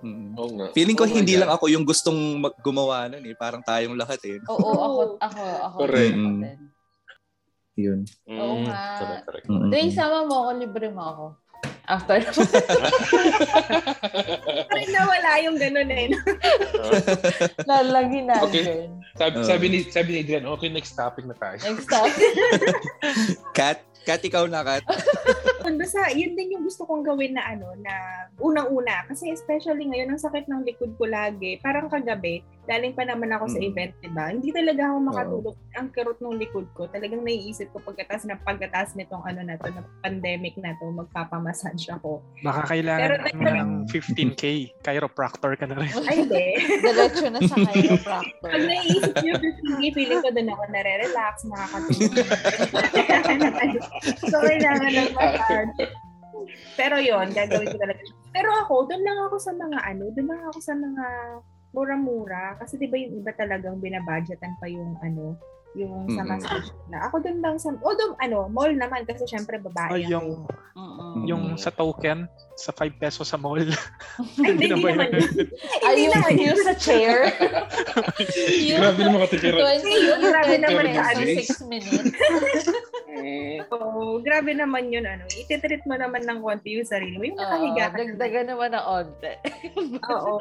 Mm. 0.02 0.34
Oo 0.34 0.50
nga. 0.56 0.68
Feeling 0.72 0.96
ko 0.96 1.06
Oh 1.06 1.12
hindi 1.12 1.36
God. 1.36 1.42
lang 1.46 1.52
ako 1.52 1.66
yung 1.68 1.86
gustong 1.86 2.18
mag- 2.40 2.58
gumawa 2.58 3.06
nun 3.06 3.22
eh. 3.22 3.36
Parang 3.36 3.62
tayong 3.62 3.94
lahat 3.94 4.18
eh. 4.26 4.40
Oo, 4.48 4.72
ako, 4.72 5.00
ako, 5.20 5.44
ako. 5.62 5.78
Correct. 5.78 6.16
ako 6.16 6.26
Mm. 6.26 6.42
Yun. 7.78 8.00
Oo 8.28 8.54
Mm, 8.58 8.64
nga. 8.66 8.80
correct, 8.98 9.24
correct. 9.24 9.46
Mm-mm. 9.48 9.70
Dre, 9.70 9.82
sama 9.90 10.24
mo 10.24 10.36
ako, 10.42 10.50
libre 10.58 10.88
mo 10.90 11.04
ako. 11.04 11.26
After 11.90 12.22
Parang 14.70 14.92
nawala 14.94 15.32
yung 15.42 15.58
ganun 15.58 15.90
eh. 15.90 16.14
no? 16.14 16.18
lalagi 17.70 18.20
natin. 18.26 18.46
Okay. 18.48 18.66
sabi, 19.18 19.36
Oo. 19.42 19.48
sabi 19.48 19.66
ni 19.70 19.80
sabi 19.90 20.10
ni 20.14 20.18
Adrian, 20.24 20.46
okay, 20.46 20.70
next 20.70 20.94
topic 20.94 21.26
na 21.26 21.36
tayo. 21.36 21.58
Next 21.58 21.90
time. 21.90 22.14
Kat, 23.58 23.82
Kat, 24.02 24.22
ikaw 24.26 24.46
na, 24.50 24.66
Kat. 24.66 24.82
Basta, 25.62 26.10
yun 26.14 26.34
din 26.34 26.58
yung 26.58 26.66
gusto 26.66 26.86
kong 26.90 27.06
gawin 27.06 27.38
na 27.38 27.46
ano, 27.46 27.74
na 27.82 28.26
unang-una. 28.42 29.06
Kasi 29.06 29.30
especially 29.30 29.86
ngayon, 29.86 30.14
ang 30.14 30.22
sakit 30.22 30.50
ng 30.50 30.66
likod 30.66 30.98
ko 30.98 31.06
lagi. 31.06 31.62
Parang 31.62 31.90
kagabi, 31.90 32.42
daling 32.64 32.94
pa 32.94 33.04
naman 33.04 33.30
ako 33.32 33.46
sa 33.48 33.58
Mm. 33.58 33.68
event, 33.68 33.92
di 33.98 34.10
ba? 34.10 34.26
Hindi 34.28 34.50
talaga 34.50 34.82
ako 34.86 34.98
makatulog. 35.02 35.56
Ang 35.74 35.88
kirot 35.90 36.20
ng 36.20 36.38
likod 36.38 36.68
ko, 36.72 36.86
talagang 36.86 37.22
naiisip 37.22 37.68
ko 37.70 37.82
pagkatas 37.82 38.22
na 38.24 38.38
pagkatas 38.38 38.94
nitong 38.94 39.24
ano 39.24 39.42
na 39.42 39.56
to, 39.56 39.68
na 39.68 39.82
pandemic 40.00 40.54
na 40.56 40.78
to, 40.78 40.86
magpapamassage 40.88 41.90
ako. 41.92 42.22
Baka 42.40 42.62
Pero 42.62 42.72
kailangan 42.72 43.10
mo 43.10 43.42
nag- 43.42 43.58
ng 43.58 43.72
15K. 43.92 44.44
Chiropractor 44.80 45.52
ka 45.56 45.66
na 45.66 45.76
rin. 45.76 45.90
Ay, 46.04 46.16
hindi. 46.22 46.46
Diretso 46.84 47.26
na 47.28 47.40
sa 47.42 47.56
chiropractor. 47.68 48.48
Pag 48.48 48.64
naiisip 48.64 49.14
niyo, 49.20 49.34
Christine, 49.36 49.92
feeling 49.92 50.22
ko 50.22 50.30
doon 50.30 50.50
ako 50.50 50.64
nare-relax, 50.70 51.36
nakakatulog. 51.44 52.14
so, 54.24 54.38
kailangan 54.40 54.92
ng 54.92 55.10
massage. 55.12 55.74
Pero 56.74 56.96
yon 56.98 57.30
gagawin 57.32 57.68
ko 57.68 57.78
talaga. 57.78 58.02
Pero 58.32 58.50
ako, 58.60 58.88
doon 58.88 59.02
lang 59.02 59.20
ako 59.26 59.36
sa 59.38 59.52
mga 59.52 59.78
ano, 59.84 60.04
doon 60.10 60.28
lang 60.28 60.42
ako 60.46 60.60
sa 60.60 60.74
mga 60.74 61.06
mura-mura. 61.72 62.56
Kasi 62.60 62.78
di 62.78 62.88
ba 62.88 62.96
yung 63.00 63.24
iba 63.24 63.32
talagang 63.36 63.80
binabudgetan 63.80 64.56
pa 64.60 64.68
yung 64.68 64.96
ano, 65.02 65.36
yung 65.74 66.04
sa 66.10 66.22
Mm-mm. 66.22 66.30
massage 66.30 66.68
na. 66.88 67.08
Ako 67.08 67.20
doon 67.20 67.40
lang 67.40 67.56
sa, 67.56 67.72
although 67.80 68.12
ano, 68.18 68.48
mall 68.48 68.70
naman 68.70 69.04
kasi 69.04 69.24
syempre 69.24 69.56
babae 69.56 70.04
ako. 70.04 70.12
yung, 70.12 70.28
Mm-mm. 70.74 71.14
yung 71.26 71.44
sa 71.56 71.72
token, 71.72 72.28
sa 72.54 72.70
5 72.70 72.92
pesos 72.98 73.24
sa 73.24 73.36
mall. 73.36 73.58
Ay, 73.58 73.72
hindi, 74.52 74.68
na 74.70 74.76
hindi 74.76 74.84
ba 74.84 74.90
naman. 74.92 75.10
Ay, 75.16 75.24
Hindi 75.88 76.02
yung, 76.04 76.14
naman 76.14 76.34
yun. 76.38 76.58
sa 76.60 76.74
chair. 76.76 77.16
yung 78.68 78.80
Grabe 78.80 79.00
naman 79.02 79.20
katitira. 79.26 79.58
20, 79.58 80.28
Grabe 80.28 80.56
naman 80.60 80.84
20 80.86 80.92
yun. 80.92 81.00
pesos 81.32 81.58
6 81.58 81.72
minutes. 81.72 82.14
Oo, 83.72 84.20
grabe 84.20 84.52
naman 84.52 84.90
yun. 84.90 85.04
Ano, 85.04 85.24
ititreat 85.30 85.84
mo 85.86 85.96
naman 85.96 86.24
ng 86.24 86.40
konti 86.42 86.76
yung 86.76 86.88
sarili 86.88 87.16
mo. 87.16 87.24
Yung 87.24 87.40
nakahiga 87.40 87.86
ka. 87.88 87.98
dagdagan 87.98 88.48
naman 88.50 88.72
ng 88.72 88.86
onte. 88.86 89.32
Oo. 90.06 90.34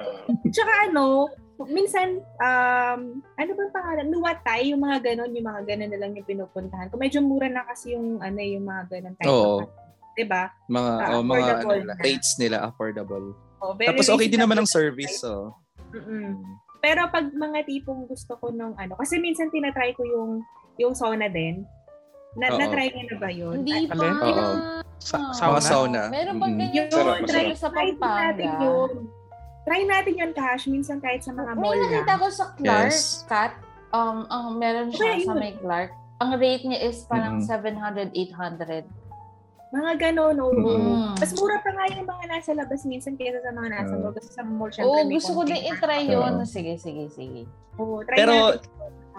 Tsaka 0.48 0.72
ano, 0.88 1.28
minsan, 1.66 2.08
um, 2.38 3.00
ano 3.34 3.50
ba 3.50 3.64
pangalan? 3.72 4.06
Nuwatay, 4.08 4.70
yung 4.70 4.80
mga 4.80 4.98
ganon, 5.02 5.32
yung 5.32 5.46
mga 5.46 5.62
ganon 5.66 5.90
na 5.90 5.98
lang 5.98 6.12
yung 6.14 6.24
pinupuntahan. 6.24 6.88
Kung 6.88 7.00
medyo 7.00 7.20
mura 7.20 7.48
na 7.48 7.64
kasi 7.64 7.92
yung, 7.92 8.16
ano, 8.18 8.38
yung 8.38 8.62
mga 8.62 8.82
ganon. 8.88 9.14
Kahit 9.16 9.28
Oo. 9.28 9.58
pa- 9.60 9.88
Diba? 10.10 10.42
Mga, 10.68 10.90
Ah, 10.98 11.10
oh, 11.12 11.22
mga 11.22 11.46
ano, 11.56 11.68
na. 11.86 11.94
rates 11.96 12.36
nila, 12.36 12.66
affordable. 12.66 13.32
Oh, 13.62 13.72
very 13.72 13.88
Tapos 13.88 14.10
okay 14.10 14.26
din 14.26 14.40
naman 14.40 14.58
ang 14.58 14.68
service, 14.68 15.20
so. 15.20 15.54
Mm-mm. 15.92 16.34
Pero 16.80 17.08
pag 17.08 17.28
mga 17.28 17.64
tipong 17.64 18.04
gusto 18.04 18.36
ko 18.36 18.48
nung 18.50 18.72
ano, 18.74 18.96
kasi 18.96 19.16
minsan 19.16 19.48
tinatry 19.48 19.92
ko 19.92 20.02
yung 20.02 20.40
yung 20.76 20.96
sauna 20.96 21.28
din. 21.28 21.62
Na, 22.34 22.52
Oo. 22.52 22.58
na-try 22.58 22.88
ko 22.88 23.00
na 23.00 23.16
ba 23.16 23.28
yun? 23.28 23.54
Hindi 23.60 23.84
pa. 23.86 23.96
Sa, 25.00 25.16
Mga 25.16 25.32
sauna. 25.34 25.60
sauna. 25.60 26.00
Meron 26.08 26.36
bang 26.36 26.54
ganyan 26.58 26.74
Yun, 26.76 26.88
Sarap, 26.90 27.16
try, 27.24 27.46
sa 27.54 27.68
try 27.68 27.88
natin 27.88 27.96
Pampanga? 27.96 28.58
yun. 28.60 28.90
Try 29.62 29.84
natin 29.84 30.14
yun, 30.14 30.32
Cash. 30.32 30.66
Minsan 30.66 30.98
kahit 30.98 31.20
sa 31.20 31.30
mga 31.30 31.52
May 31.52 31.60
mall 31.60 31.76
nakita 31.78 32.04
na. 32.08 32.18
ko 32.18 32.26
sa 32.28 32.44
Clark, 32.54 32.90
Yes. 32.90 33.24
Kat, 33.26 33.52
um, 33.90 34.24
ang 34.26 34.56
meron 34.56 34.88
siya 34.88 35.14
Okay, 35.14 35.18
sa 35.22 35.32
yun. 35.32 35.38
may 35.38 35.52
Clark. 35.54 35.90
Ang 36.18 36.30
rate 36.36 36.64
niya 36.64 36.80
is 36.82 37.04
parang 37.04 37.40
Mhm. 37.40 37.46
700, 37.46 38.08
800. 38.10 38.84
Mga 39.70 39.90
ganon, 40.02 40.36
oo. 40.36 40.50
Mm. 40.50 41.14
Mas 41.14 41.30
mura 41.32 41.62
pa 41.62 41.70
nga 41.70 41.86
yung 41.88 42.02
mga 42.02 42.24
nasa 42.26 42.50
labas 42.52 42.82
minsan 42.82 43.14
kaysa 43.14 43.38
sa 43.38 43.54
mga 43.54 43.68
nasa 43.70 43.92
Oo. 43.94 44.02
mall. 44.02 44.12
Kasi 44.12 44.28
sa 44.28 44.42
mall, 44.42 44.68
syempre, 44.68 44.90
Oo, 44.90 44.98
may 45.00 45.14
gusto 45.14 45.30
ko 45.30 45.42
din 45.46 45.62
i-try 45.62 46.02
yun. 46.04 46.32
Sige, 46.42 46.74
sige, 46.74 47.04
sige. 47.08 47.42
Oo, 47.78 48.02
try 48.02 48.18
Pero, 48.18 48.34
natin. 48.52 48.66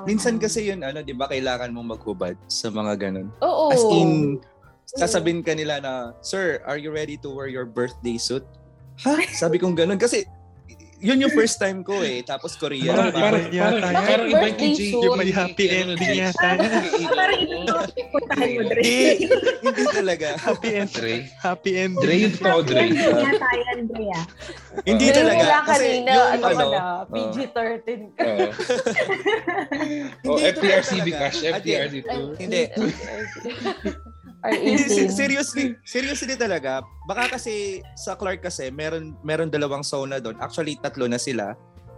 Minsan 0.04 0.36
kasi 0.38 0.68
yun, 0.68 0.82
ano, 0.82 1.00
di 1.00 1.14
ba, 1.14 1.26
kailangan 1.26 1.70
mong 1.70 1.96
maghubad 1.96 2.36
sa 2.46 2.68
mga 2.68 2.94
ganun. 3.00 3.32
Oo. 3.40 3.70
As 3.70 3.80
in, 3.88 4.42
sasabihin 4.84 5.40
ka 5.40 5.54
nila 5.54 5.80
na, 5.80 5.94
Sir, 6.20 6.60
are 6.66 6.76
you 6.76 6.92
ready 6.92 7.16
to 7.16 7.32
wear 7.32 7.48
your 7.48 7.64
birthday 7.64 8.18
suit? 8.18 8.44
Ha? 9.02 9.14
Sabi 9.34 9.58
kong 9.58 9.74
ganun. 9.74 9.98
Kasi, 9.98 10.26
yun 11.02 11.18
yung 11.18 11.34
first 11.34 11.58
time 11.58 11.82
ko 11.82 12.06
eh. 12.06 12.22
Tapos 12.22 12.54
Korean. 12.54 12.94
Parang, 12.94 13.10
pa. 13.10 13.20
parang, 13.26 13.46
Yata 13.50 13.74
parang, 13.82 13.94
yan. 13.98 14.06
parang 14.06 14.28
iba 14.30 14.46
yung 14.46 14.60
KJ. 14.62 14.80
Yung 14.94 15.18
may 15.18 15.32
happy 15.34 15.66
ending 15.66 16.14
yata. 16.14 16.50
Parang 17.10 17.42
ito, 17.42 17.74
puntahan 18.14 18.50
mo, 18.54 18.62
Dre. 18.70 18.82
Hindi, 18.86 19.26
hindi 19.66 19.84
talaga. 19.90 20.28
Happy 20.38 20.70
end. 20.78 20.92
Dre. 20.94 21.14
Happy 21.42 21.72
Dre 21.74 21.82
ending. 21.82 22.20
yung 22.22 22.34
totoo, 22.38 22.60
Dre. 22.62 22.86
Yata 22.94 23.50
yan, 23.50 23.80
Dre. 23.90 24.06
Hindi 24.06 24.26
Hindi 24.86 25.06
talaga. 25.10 25.46
Kasi 25.66 25.86
yung 25.90 26.06
ano, 26.06 26.22
ka 26.46 26.50
ano, 26.54 26.66
na, 26.70 26.82
PG-13 27.10 27.88
ka. 28.14 28.24
Oo. 28.30 28.50
Oh, 30.22 30.38
Hindi, 30.38 30.54
FPRCB 30.54 31.08
cash, 31.18 31.40
FPRCB. 31.42 32.08
Hindi. 32.38 32.62
Or 34.42 34.50
Hindi, 34.50 34.82
18. 34.82 34.90
se- 34.90 35.14
seriously, 35.14 35.66
seriously 35.84 36.34
talaga. 36.34 36.82
Baka 37.06 37.38
kasi 37.38 37.80
sa 37.94 38.14
Clark 38.14 38.42
kasi 38.42 38.70
meron 38.70 39.14
meron 39.22 39.48
dalawang 39.48 39.86
sauna 39.86 40.18
doon. 40.18 40.38
Actually 40.38 40.76
tatlo 40.76 41.06
na 41.06 41.22
sila 41.22 41.54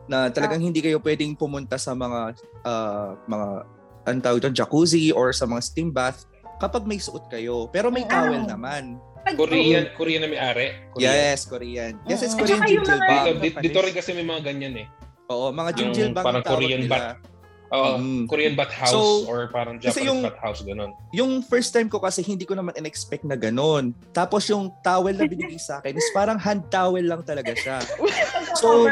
na 0.05 0.27
talagang 0.27 0.59
hindi 0.59 0.83
kayo 0.83 0.99
pwedeng 0.99 1.33
pumunta 1.33 1.79
sa 1.79 1.95
mga 1.95 2.35
ah, 2.63 3.15
mga 3.25 3.47
ang 4.03 4.19
tawag 4.19 4.43
doon, 4.43 4.51
jacuzzi 4.51 5.15
or 5.15 5.31
sa 5.31 5.47
mga 5.47 5.61
steam 5.63 5.87
bath 5.87 6.27
kapag 6.59 6.83
may 6.83 6.99
suot 6.99 7.31
kayo. 7.31 7.71
Pero 7.71 7.87
may 7.87 8.03
Ah. 8.03 8.27
towel 8.27 8.43
naman. 8.43 8.99
Pag- 9.23 9.39
Korean, 9.39 9.87
Korean 9.95 10.19
na 10.19 10.27
may-ari. 10.27 10.67
Korean. 10.91 11.07
Yes, 11.07 11.47
Korean. 11.47 11.93
Yes, 12.03 12.19
it's 12.19 12.35
Korean 12.35 12.59
bath. 12.59 13.39
Dito, 13.39 13.63
dito, 13.63 13.79
rin 13.79 13.95
kasi 13.95 14.11
may 14.11 14.27
mga 14.27 14.51
ganyan 14.51 14.83
eh. 14.83 14.87
Oo, 15.31 15.55
mga 15.55 15.71
bath 16.11 16.27
parang 16.27 16.43
Korean 16.43 16.83
nila. 16.83 17.15
Oo, 17.73 17.97
Mm. 17.97 18.29
Korean 18.29 18.53
bath 18.53 18.69
house 18.71 18.93
So, 18.93 19.25
or 19.25 19.49
parang 19.49 19.81
Japanese 19.81 20.05
yung- 20.05 20.21
bath 20.21 20.37
house, 20.37 20.61
ganun. 20.61 20.93
Yung 21.09 21.41
first 21.41 21.73
time 21.73 21.89
ko 21.89 21.97
kasi 21.97 22.21
hindi 22.21 22.45
ko 22.45 22.53
naman 22.53 22.77
in-expect 22.77 23.25
na 23.25 23.33
ganun. 23.33 23.97
Tapos 24.11 24.45
yung 24.45 24.69
towel 24.79 25.11
na 25.11 25.25
binigay 25.25 25.57
sa 25.57 25.81
akin 25.81 25.91
is 25.91 26.05
parang 26.11 26.37
hand 26.37 26.69
towel 26.69 27.01
lang 27.01 27.21
talaga 27.21 27.49
siya. 27.51 27.81
So, 28.53 28.85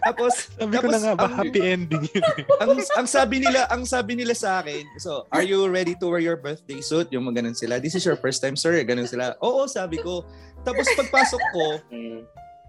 tapos 0.00 0.48
Sabi 0.48 0.80
ko 0.80 0.88
na 0.88 0.96
tapos 0.96 1.02
nga 1.02 1.12
ba, 1.12 1.26
ang- 1.26 1.36
happy 1.36 1.60
ending 1.60 2.08
yun. 2.08 2.24
eh. 2.24 2.44
ang 2.64 2.70
ang 2.96 3.04
sabi 3.06 3.36
nila, 3.36 3.68
ang 3.68 3.84
sabi 3.84 4.16
nila 4.16 4.32
sa 4.32 4.58
akin, 4.58 4.80
so, 4.96 5.28
are 5.28 5.44
you 5.44 5.68
ready 5.68 5.92
to 5.92 6.08
wear 6.08 6.18
your 6.18 6.38
birthday 6.38 6.80
suit? 6.80 7.10
Yung 7.10 7.26
mga 7.26 7.44
ganun 7.44 7.52
sila. 7.54 7.76
This 7.76 7.92
is 7.92 8.02
your 8.02 8.16
first 8.16 8.40
time, 8.40 8.56
sir. 8.56 8.72
Ganun 8.80 9.04
sila. 9.04 9.36
Oo, 9.38 9.68
sabi 9.68 10.00
ko. 10.00 10.24
Tapos 10.64 10.88
pagpasok 10.90 11.42
ko, 11.52 11.66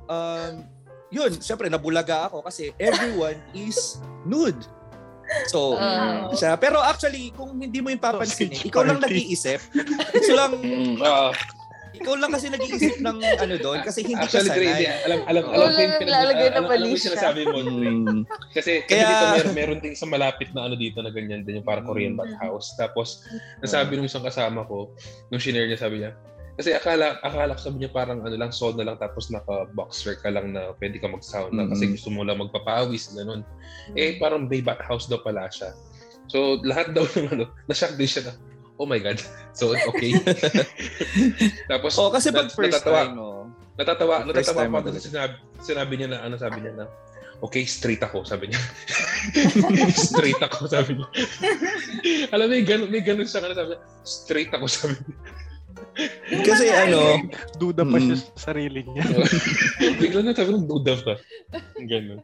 um, 0.06 0.54
yun, 1.08 1.32
syempre 1.40 1.66
nabulaga 1.66 2.28
ako 2.28 2.44
kasi 2.44 2.76
everyone 2.76 3.40
is 3.54 3.96
nude. 4.24 4.60
So, 5.46 5.76
Ah. 5.76 6.32
siya. 6.32 6.56
Pero 6.56 6.80
actually, 6.80 7.32
kung 7.32 7.54
hindi 7.54 7.80
mo 7.80 7.88
yung 7.88 8.00
papansin, 8.00 8.48
Sausage 8.48 8.66
ikaw 8.66 8.82
lang 8.82 9.00
nag-iisip. 9.00 9.60
Ito 10.14 10.32
lang, 10.34 10.52
Mm, 10.64 10.98
oo. 10.98 11.30
ikaw 11.94 12.14
lang 12.14 12.30
kasi 12.30 12.48
nag-iisip 12.48 12.96
ng 13.00 13.18
ano 13.20 13.56
doon 13.58 13.82
kasi 13.82 14.06
hindi 14.06 14.16
Actually, 14.16 14.48
ka 14.48 14.54
Dre, 14.54 14.66
hindi. 14.66 14.86
sanay. 14.86 15.04
Alam, 15.04 15.20
alam, 15.26 15.44
alam 15.44 15.58
yung 15.58 15.74
lang 15.74 15.98
pinag- 15.98 16.14
lalagay 16.14 16.48
na 16.48 16.54
alam, 16.54 16.64
alam 16.70 16.96
sinasabi 16.96 17.42
mo. 17.44 17.58
Mm. 17.58 18.22
Kasi, 18.52 18.72
kasi 18.82 18.94
Kaya- 18.94 19.10
dito 19.10 19.26
meron, 19.34 19.54
meron 19.54 19.80
din 19.82 19.94
sa 19.94 20.06
malapit 20.06 20.50
na 20.54 20.64
ano 20.64 20.76
dito 20.76 21.02
na 21.02 21.10
ganyan 21.10 21.42
din 21.42 21.60
yung 21.60 21.66
parang 21.66 21.84
Korean 21.84 22.14
bath 22.14 22.38
house. 22.38 22.72
Tapos 22.74 23.26
nasabi 23.60 23.98
nung 23.98 24.06
isang 24.06 24.22
kasama 24.22 24.64
ko, 24.64 24.94
nung 25.28 25.42
shinare 25.42 25.66
niya 25.66 25.80
sabi 25.80 26.00
niya, 26.00 26.14
kasi 26.58 26.74
akala 26.74 27.22
akala 27.22 27.54
ko 27.54 27.62
sabi 27.64 27.78
niya 27.80 27.92
parang 27.92 28.20
ano 28.20 28.34
lang 28.34 28.50
sauna 28.50 28.82
lang 28.82 28.98
tapos 28.98 29.30
naka 29.30 29.70
boxer 29.72 30.18
ka 30.18 30.28
lang 30.28 30.52
na 30.52 30.74
pwede 30.76 30.98
ka 30.98 31.06
mag-sauna 31.06 31.70
kasi 31.70 31.86
Mhm. 31.86 31.92
gusto 31.94 32.10
mo 32.10 32.22
lang 32.22 32.38
magpapawis 32.38 33.14
ganun. 33.14 33.46
Eh 33.94 34.18
parang 34.18 34.46
bay 34.46 34.60
bath 34.60 34.82
house 34.82 35.06
daw 35.06 35.22
pala 35.22 35.46
siya. 35.48 35.72
So 36.26 36.58
lahat 36.62 36.92
daw 36.92 37.06
ng 37.06 37.30
ano, 37.32 37.46
na-shock 37.66 37.94
din 37.94 38.10
siya 38.10 38.28
na 38.28 38.34
Oh 38.78 38.86
my 38.86 39.02
God. 39.02 39.18
So, 39.58 39.74
okay. 39.74 40.14
Tapos, 41.72 41.98
Oh, 41.98 42.14
kasi 42.14 42.30
pag 42.30 42.46
nat- 42.46 42.54
first 42.54 42.78
natatawa, 42.78 43.02
time, 43.04 43.18
oh. 43.18 43.50
Natatawa, 43.74 44.16
First 44.22 44.54
natatawa 44.54 44.70
pa 44.70 44.80
talaga. 44.86 45.02
sinabi, 45.02 45.34
sinabi 45.58 45.94
niya 45.98 46.08
na 46.14 46.18
ano 46.22 46.36
sabi 46.38 46.62
niya 46.62 46.74
na 46.74 46.86
okay, 47.42 47.66
straight 47.66 48.02
ako, 48.02 48.22
sabi 48.22 48.50
niya. 48.50 48.62
straight 50.10 50.38
ako, 50.38 50.66
sabi 50.66 50.94
niya. 50.94 51.08
Alam 52.30 52.46
mo, 52.46 52.54
may 52.54 52.62
ganun, 52.62 52.90
may 52.90 53.02
ganun 53.02 53.26
siya, 53.26 53.50
sabi 53.50 53.74
niya, 53.74 53.82
straight 54.02 54.52
ako, 54.54 54.66
sabi 54.68 54.94
niya. 54.96 55.16
Kasi 56.44 56.70
ano, 56.70 57.26
Duda 57.58 57.82
pa 57.82 57.98
siya 57.98 58.16
Mm. 58.16 58.22
sa 58.22 58.54
sarili 58.54 58.82
niya. 58.84 59.04
Bigla 60.00 60.22
na 60.22 60.32
sabi 60.32 60.54
ng 60.54 60.70
duda 60.70 60.94
pa. 61.02 61.14
Ganun. 61.80 62.22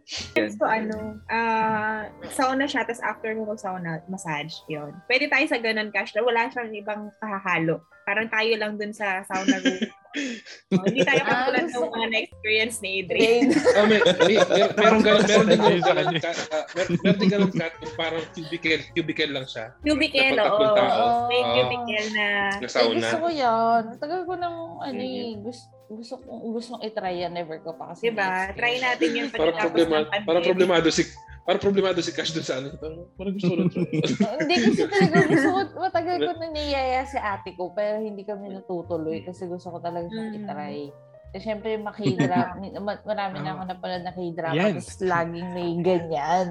So 0.54 0.64
ano, 0.64 1.18
ah 1.28 2.06
sauna 2.30 2.66
siya, 2.66 2.86
tapos 2.86 3.02
after 3.02 3.34
mo 3.34 3.50
mag-sauna, 3.50 4.06
massage, 4.06 4.54
yun. 4.68 4.94
Pwede 5.06 5.26
tayo 5.28 5.46
sa 5.46 5.58
ganun, 5.58 5.90
Cash, 5.90 6.14
wala 6.16 6.50
siyang 6.50 6.72
ibang 6.72 7.02
kahahalo. 7.18 7.82
Parang 8.04 8.28
tayo 8.28 8.54
lang 8.56 8.78
dun 8.78 8.92
sa 8.92 9.24
sauna 9.24 9.58
room. 9.58 9.82
Oh, 10.14 10.86
hindi 10.86 11.02
tayo 11.02 11.22
Ah, 11.24 11.50
katulad 11.50 11.66
ng 11.66 11.86
mga 11.90 12.08
na-experience 12.08 12.78
ni 12.80 13.02
Adrian. 13.02 13.50
Oh, 13.74 13.86
may, 13.90 13.98
may, 13.98 14.36
may, 14.38 14.64
meron 14.72 15.02
ganun, 15.02 15.24
meron 15.26 15.48
din 15.48 15.60
ganun, 15.82 16.14
cat, 16.20 16.38
ah, 16.50 16.64
meron, 16.72 17.18
din 17.18 17.30
ganun 17.30 17.52
cat, 17.52 17.74
parang 17.94 18.22
cubicle, 18.32 18.84
cubicle 18.94 19.32
lang 19.32 19.46
siya. 19.46 19.74
Cubicle, 19.82 20.38
oo. 20.38 20.66
tao. 20.74 21.04
May 21.28 21.42
cubicle 21.42 22.06
na 22.14 22.28
Na 22.54 22.62
Ay, 22.62 22.70
sauna. 22.70 22.98
gusto 23.02 23.18
ko 23.18 23.30
yan. 23.30 23.82
Tagal 23.98 24.22
ko 24.24 24.34
nang, 24.36 24.58
ano 24.80 25.02
Mhm. 25.02 25.18
eh, 25.18 25.34
gusto, 25.40 25.66
gusto 25.90 26.14
kong 26.20 26.42
gusto 26.52 26.68
kong 26.72 26.84
i-try 26.86 27.16
yan. 27.20 27.34
Never 27.34 27.58
ko 27.60 27.74
pa 27.74 27.92
kasi. 27.92 28.08
Diba? 28.08 28.54
Try 28.54 28.74
natin 28.78 29.10
yung 29.12 29.30
pagkatapos 29.30 29.66
problema, 29.68 29.96
ng 29.96 30.06
pandemic. 30.08 30.26
parang 30.26 30.44
problemado 30.44 30.88
si 30.90 31.04
parang 31.44 31.60
problemado 31.60 32.00
si 32.00 32.12
Cash 32.12 32.32
dun 32.32 32.42
sa 32.42 32.58
ano. 32.58 32.72
Parang, 32.80 33.36
gusto 33.36 33.52
ko 33.52 33.56
na 33.56 33.68
try. 33.68 34.00
hindi 34.42 34.56
kasi 34.64 34.82
talaga 34.88 35.18
gusto 35.28 35.48
ko, 35.48 35.60
matagal 35.78 36.18
ko 36.20 36.32
na 36.40 36.48
niyaya 36.50 37.04
si 37.04 37.18
ate 37.18 37.52
ko, 37.54 37.72
pero 37.72 38.00
hindi 38.00 38.24
kami 38.24 38.50
natutuloy 38.50 39.20
kasi 39.22 39.46
gusto 39.46 39.68
ko 39.70 39.78
talaga 39.80 40.08
siyang 40.08 40.32
Mm. 40.32 40.38
i-try. 40.40 40.80
Eh, 41.34 41.42
syempre, 41.42 41.74
yung 41.74 41.90
maki-drama, 41.90 42.62
marami 43.10 43.42
na 43.42 43.58
ako 43.58 43.62
napanood 43.66 44.04
na 44.06 44.14
k-drama, 44.14 44.54
Yan. 44.54 44.78
tapos 44.78 45.02
laging 45.02 45.50
may 45.50 45.72
ganyan. 45.82 46.48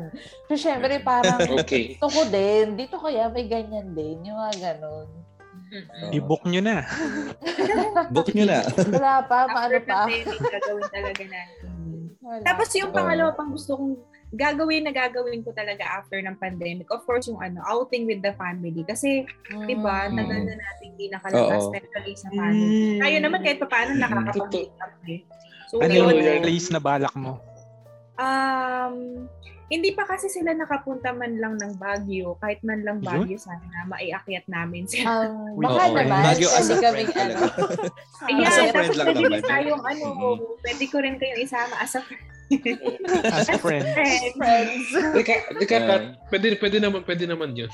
So, 0.50 0.58
syempre, 0.58 0.98
parang, 1.00 1.38
Okay. 1.62 1.96
gusto 1.96 2.10
ko 2.10 2.20
din, 2.26 2.74
dito 2.74 2.98
kaya 2.98 3.30
may 3.30 3.46
ganyan 3.46 3.94
din, 3.94 4.26
yung 4.26 4.36
mga 4.36 4.54
ganon. 4.58 5.06
Mm-mm. 5.72 6.10
I-book 6.12 6.44
nyo 6.44 6.60
na. 6.60 6.84
Book 8.12 8.28
nyo 8.34 8.44
na. 8.44 8.60
Wala 8.92 9.24
pa, 9.24 9.48
paano 9.48 9.78
After 9.78 9.88
pa? 9.88 10.04
pandemic, 10.04 10.40
gagawin 10.42 10.88
talaga 10.92 11.24
natin. 11.24 11.70
Wala 12.20 12.42
Tapos 12.44 12.68
yung 12.76 12.90
Oo. 12.92 12.96
pangalawa 12.98 13.30
pang 13.32 13.50
gusto 13.54 13.72
kong 13.72 13.94
gagawin 14.32 14.88
na 14.88 14.92
gagawin 14.92 15.44
ko 15.44 15.52
talaga 15.52 15.84
after 15.84 16.16
ng 16.16 16.40
pandemic, 16.40 16.88
of 16.88 17.04
course, 17.04 17.28
yung 17.28 17.36
ano, 17.38 17.60
outing 17.62 18.08
with 18.08 18.24
the 18.24 18.32
family. 18.34 18.80
Kasi, 18.82 19.28
Mm. 19.52 19.66
di 19.68 19.76
ba, 19.76 20.08
Mm. 20.08 20.16
tagal 20.16 20.40
na 20.42 20.54
natin 20.56 20.84
hindi 20.88 21.06
nakalabas, 21.12 21.60
especially 21.62 22.14
sa 22.16 22.28
family. 22.32 22.68
Tayo 22.96 23.16
naman 23.20 23.40
kahit 23.44 23.58
pa 23.60 23.68
paano 23.68 23.90
nakakapag-meet 23.94 24.72
up 24.80 24.92
eh. 25.06 25.20
So, 25.68 25.80
Ano 25.80 25.92
yun, 25.92 26.16
yun? 26.16 26.24
yung 26.24 26.44
place 26.44 26.68
na 26.68 26.80
balak 26.80 27.12
mo? 27.12 27.40
Um, 28.16 29.24
hindi 29.66 29.88
pa 29.92 30.04
kasi 30.04 30.28
sila 30.28 30.52
nakapunta 30.52 31.16
man 31.16 31.40
lang 31.40 31.56
ng 31.56 31.80
Baguio, 31.80 32.36
kahit 32.38 32.60
man 32.60 32.84
lang? 32.84 33.00
Baguio 33.00 33.40
sana 33.40 33.60
maiakyat 33.86 34.44
namin 34.46 34.84
sila. 34.84 35.28
Um, 35.28 35.56
baka 35.64 35.82
oo. 35.82 35.96
naman, 35.96 36.24
Baguio 36.24 36.48
as 36.52 36.68
a 36.68 36.76
kaming 36.76 37.08
friend 37.08 37.32
ano. 37.32 37.48
talaga. 37.48 37.88
Ayan, 38.22 38.44
As 38.44 38.52
a 38.54 38.64
friend 38.68 38.92
tapos 38.92 38.96
lang 38.96 39.06
pwede 39.08 39.24
naman. 39.24 39.40
tayong 39.42 39.82
ano, 39.82 40.04
Mhm. 40.06 40.40
pwede 40.60 40.84
ko 40.88 40.96
rin 41.00 41.16
kayong 41.16 41.40
isama 41.40 41.74
as 41.80 41.96
a 41.96 42.00
friend. 42.00 42.20
As 43.24 43.48
a 43.48 43.56
friend. 43.56 43.84
Friends. 44.34 44.86
Ika, 45.14 45.34
ika, 45.58 45.76
Ah. 45.76 45.86
Kat, 45.88 46.02
pwede, 46.28 46.46
pwede 46.56 46.76
naman, 46.78 47.00
pwede 47.02 47.24
naman 47.24 47.50
yun. 47.54 47.70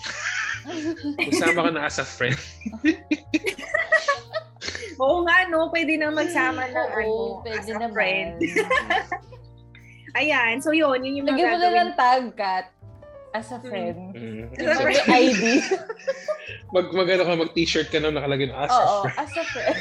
Kasama 1.28 1.64
ka 1.64 1.70
na 1.70 1.80
as 1.84 1.98
a 1.98 2.04
friend. 2.04 2.38
Oo 4.98 5.22
nga, 5.22 5.46
no? 5.46 5.70
Pwede 5.70 5.94
na 5.94 6.10
magsama 6.10 6.66
ng 6.66 6.88
ano, 6.92 7.06
Oo, 7.06 7.40
pwede 7.40 7.54
as 7.56 7.70
a 7.70 7.74
naman. 7.76 7.90
friend. 7.94 8.30
Ayan, 10.18 10.58
so 10.58 10.74
yun, 10.74 10.98
yun 11.00 11.22
yung 11.22 11.26
mga 11.28 11.38
Lagyan 11.38 11.50
mo 11.52 11.58
na 11.60 11.84
ng 11.84 11.94
tag, 11.94 12.24
Kat. 12.34 12.66
As 13.30 13.52
a 13.52 13.60
friend. 13.60 14.16
Mm. 14.16 14.50
As 14.56 14.80
a 14.80 14.82
May 14.82 14.98
friend. 14.98 15.20
ID. 15.30 15.42
Mag, 16.68 16.86
mag, 16.90 17.08
ano 17.08 17.22
ka, 17.22 17.34
mag-t-shirt 17.38 17.88
ka 17.88 18.00
na 18.00 18.10
nakalagay 18.10 18.48
na 18.48 18.66
as 18.66 18.72
a 18.72 18.74
Oo, 18.74 18.96
friend. 19.04 19.16
as 19.16 19.32
a 19.32 19.44
friend. 19.46 19.78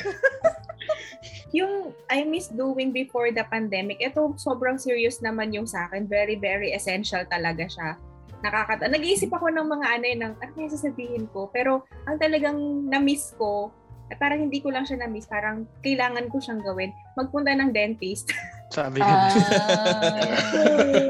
Yung 1.57 1.86
I 2.07 2.23
miss 2.23 2.47
doing 2.47 2.95
before 2.95 3.29
the 3.29 3.43
pandemic, 3.43 3.99
ito 3.99 4.31
sobrang 4.39 4.79
serious 4.79 5.19
naman 5.19 5.51
yung 5.51 5.67
sa 5.67 5.87
akin. 5.87 6.07
Very, 6.07 6.39
very 6.39 6.71
essential 6.71 7.19
talaga 7.27 7.67
siya. 7.67 7.99
Nakakata 8.39 8.87
Nag-iisip 8.87 9.27
ako 9.27 9.51
ng 9.51 9.67
mga 9.67 9.87
ano 9.91 10.05
yun, 10.05 10.19
ng 10.23 10.33
ano 10.39 10.51
kaya 10.55 10.69
sasabihin 10.71 11.27
ko. 11.29 11.51
Pero 11.51 11.83
ang 12.07 12.15
talagang 12.15 12.55
na-miss 12.87 13.35
ko, 13.35 13.73
at 14.07 14.15
parang 14.17 14.39
hindi 14.39 14.63
ko 14.63 14.71
lang 14.71 14.87
siya 14.87 15.03
na-miss, 15.03 15.27
parang 15.27 15.67
kailangan 15.83 16.31
ko 16.31 16.39
siyang 16.39 16.63
gawin, 16.63 16.95
magpunta 17.19 17.51
ng 17.51 17.75
dentist. 17.75 18.31
Sabi 18.71 19.03
ko. 19.03 19.07
Ah. 19.07 19.31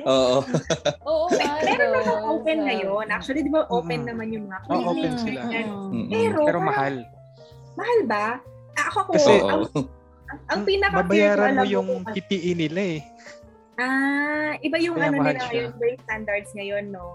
Oo. 0.10 0.38
Oo. 1.06 1.26
Meron 1.62 1.90
naman 1.94 2.18
open 2.26 2.58
ngayon. 2.66 3.06
Actually, 3.10 3.46
di 3.46 3.54
ba 3.54 3.70
open 3.70 4.02
Mm. 4.02 4.08
naman 4.08 4.28
yung 4.30 4.46
mga 4.50 4.60
Oo, 4.70 4.94
open 4.94 5.14
clinic, 5.14 5.22
sila. 5.22 5.42
Mm-mm. 5.46 6.10
Pero, 6.10 6.38
Pero 6.42 6.60
mahal. 6.62 6.94
Mahal 7.74 8.00
ba? 8.06 8.26
Ako 8.78 9.00
ko, 9.06 9.14
Kasi- 9.14 9.42
ang. 9.46 9.62
Ang, 10.28 10.40
ang 10.48 10.62
pinaka 10.64 10.96
Babayaran 11.04 11.54
mo 11.56 11.64
yung 11.64 11.88
kung- 11.88 12.08
PPE 12.12 12.52
nila 12.54 12.82
eh. 12.98 13.02
Ah, 13.78 14.58
iba 14.60 14.78
yung 14.82 14.98
Kaya 14.98 15.14
ano 15.14 15.18
nila 15.22 15.38
ngayon, 15.40 15.70
iba 15.72 15.86
yung 15.86 16.02
standards 16.02 16.50
ngayon, 16.58 16.86
no? 16.90 17.06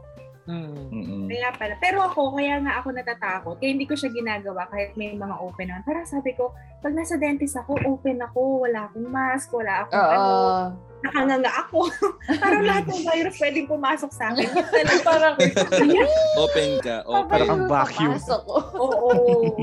Mm. 0.42 0.90
Mm-mm. 0.90 1.24
Kaya 1.31 1.55
pala. 1.55 1.74
Pero 1.78 2.02
ako, 2.02 2.35
kaya 2.35 2.59
nga 2.59 2.83
ako 2.83 2.88
natatakot. 2.90 3.55
Kaya 3.62 3.70
hindi 3.78 3.87
ko 3.87 3.94
siya 3.94 4.11
ginagawa 4.11 4.66
kahit 4.66 4.94
may 4.98 5.14
mga 5.14 5.38
open 5.38 5.70
naman. 5.70 5.87
Parang 5.87 6.07
sabi 6.07 6.35
ko, 6.35 6.50
pag 6.83 6.90
nasa 6.98 7.14
dentist 7.14 7.55
ako, 7.55 7.78
open 7.87 8.18
ako, 8.18 8.66
wala 8.66 8.90
akong 8.90 9.07
mask, 9.07 9.55
wala 9.55 9.87
akong 9.87 9.94
Oo. 9.94 10.11
ano, 10.11 10.35
nakanganga 11.02 11.50
ako. 11.62 11.78
Parang 12.42 12.62
lahat 12.66 12.85
ng 12.90 13.02
virus 13.07 13.37
pwedeng 13.38 13.70
pumasok 13.70 14.11
sa 14.11 14.35
akin. 14.35 14.50
Parang, 15.09 15.35
Open 16.38 16.70
ka. 16.83 17.07
Open. 17.07 17.31
Parang 17.31 17.46
kang 17.46 17.66
vacuum. 17.70 18.14
Ko. 18.18 18.37
Oo. 18.83 19.11
Oo. 19.14 19.14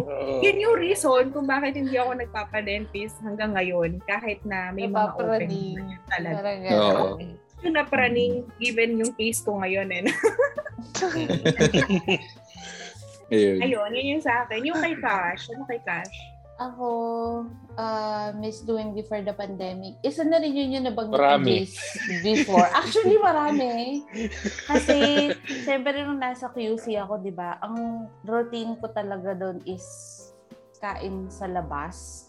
Yun 0.48 0.58
yung 0.64 0.76
reason 0.80 1.24
kung 1.36 1.44
bakit 1.44 1.76
hindi 1.76 2.00
ako 2.00 2.24
nagpapadentist 2.24 3.20
hanggang 3.20 3.52
ngayon 3.52 4.00
kahit 4.08 4.40
na 4.48 4.72
may 4.72 4.88
mga 4.88 5.12
open. 5.20 5.48
Talaga. 6.08 6.40
Parang 6.40 6.60
Oo. 6.64 6.68
gano'n. 7.20 7.36
Yun 7.60 7.76
na 7.76 7.84
praning 7.84 8.48
given 8.56 9.04
yung 9.04 9.12
case 9.20 9.44
ko 9.44 9.60
ngayon 9.60 9.92
eh. 9.92 10.08
Ayun. 13.30 13.62
Ayun, 13.62 13.90
yun 13.94 14.18
yung 14.18 14.24
sa 14.26 14.46
akin. 14.46 14.66
Yung 14.66 14.82
kay 14.82 14.98
Cash. 14.98 15.54
Ano 15.54 15.64
kay 15.70 15.82
Cash? 15.86 16.18
Ako, 16.60 16.90
uh, 17.80 18.36
miss 18.36 18.60
doing 18.68 18.92
before 18.92 19.24
the 19.24 19.32
pandemic. 19.32 19.96
Isa 20.04 20.28
na 20.28 20.44
rin 20.44 20.52
yun 20.52 20.76
yung 20.76 20.92
nabanggit 20.92 21.16
Marami. 21.16 21.64
before. 22.20 22.68
Actually, 22.76 23.16
marami. 23.16 24.04
Kasi, 24.68 25.32
siyempre 25.64 26.04
nung 26.04 26.20
nasa 26.20 26.52
QC 26.52 27.00
ako, 27.00 27.24
di 27.24 27.32
ba, 27.32 27.56
ang 27.64 28.12
routine 28.28 28.76
ko 28.76 28.92
talaga 28.92 29.40
doon 29.40 29.64
is 29.64 29.88
kain 30.84 31.32
sa 31.32 31.48
labas. 31.48 32.28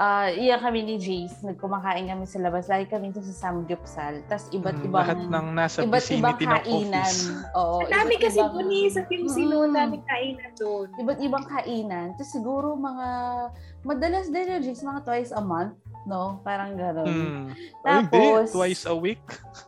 Ah, 0.00 0.32
iya 0.32 0.56
kami 0.56 0.80
ni 0.80 0.96
Jace, 0.96 1.44
nagkumakain 1.44 2.08
kami 2.08 2.24
sa 2.24 2.40
labas. 2.40 2.64
Lagi 2.64 2.88
kami 2.88 3.12
doon 3.12 3.20
sa 3.22 3.52
Samgyupsal. 3.52 4.24
Tapos 4.24 4.48
iba't 4.48 4.72
Mm, 4.74 4.86
ibang 4.88 5.04
Lahat 5.04 5.20
ng 5.20 5.46
nasa 5.52 5.78
iba't 5.84 6.04
ibang 6.08 6.40
vicinity 6.40 6.48
kainan. 6.72 7.04
office. 7.04 7.20
Oo, 7.52 7.76
Ang 7.78 7.92
dami 7.92 8.08
iba't 8.10 8.24
kasi 8.24 8.38
ibang- 8.38 8.48
po 8.50 8.60
ni 8.64 8.78
sa 8.88 9.02
QC 9.04 9.36
no, 9.44 9.58
Mm. 9.60 9.72
daming 9.76 10.04
kainan 10.06 10.50
doon. 10.56 10.86
iba't 10.96 11.20
ibang 11.20 11.44
kainan. 11.44 12.06
Tapos 12.16 12.32
siguro 12.32 12.68
mga, 12.74 13.08
madalas 13.82 14.26
din 14.26 14.48
yung 14.50 14.62
Jigs, 14.62 14.80
mga 14.80 15.04
twice 15.04 15.32
a 15.32 15.42
month, 15.42 15.76
no? 16.04 16.40
Parang 16.40 16.72
gano'n. 16.74 17.06
Mm. 17.06 17.44
Ay, 17.84 17.92
hindi. 18.04 18.16
Tapos- 18.16 18.52
Twice 18.52 18.84
a 18.86 18.94
week. 18.96 19.24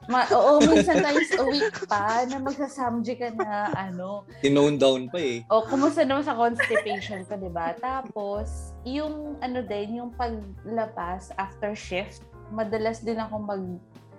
Ma- 0.09 0.29
oo, 0.33 0.59
minsan 0.65 0.99
twice 0.99 1.33
a 1.37 1.45
week 1.45 1.77
pa 1.85 2.25
na 2.27 2.41
magsasamji 2.41 3.15
ka 3.17 3.29
na 3.37 3.71
ano. 3.73 4.25
Tinone 4.41 4.77
down 4.77 5.09
pa 5.09 5.21
eh. 5.21 5.45
O, 5.49 5.63
kumusta 5.63 6.03
naman 6.03 6.25
sa 6.25 6.35
constipation 6.35 7.23
ko, 7.25 7.37
di 7.37 7.53
ba? 7.53 7.77
Tapos, 7.79 8.73
yung 8.83 9.37
ano 9.39 9.61
din, 9.63 10.01
yung 10.01 10.11
paglabas 10.13 11.31
after 11.37 11.77
shift, 11.77 12.25
madalas 12.51 13.01
din 13.01 13.17
ako 13.17 13.35
mag 13.39 13.65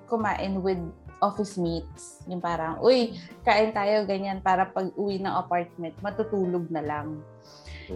kumain 0.08 0.62
with 0.62 0.80
office 1.20 1.56
mates. 1.56 2.22
Yung 2.28 2.44
parang, 2.44 2.78
uy, 2.80 3.16
kain 3.42 3.72
tayo 3.72 4.04
ganyan 4.04 4.38
para 4.40 4.68
pag 4.68 4.92
uwi 4.94 5.18
ng 5.18 5.32
apartment, 5.32 5.96
matutulog 6.04 6.68
na 6.70 6.84
lang. 6.84 7.18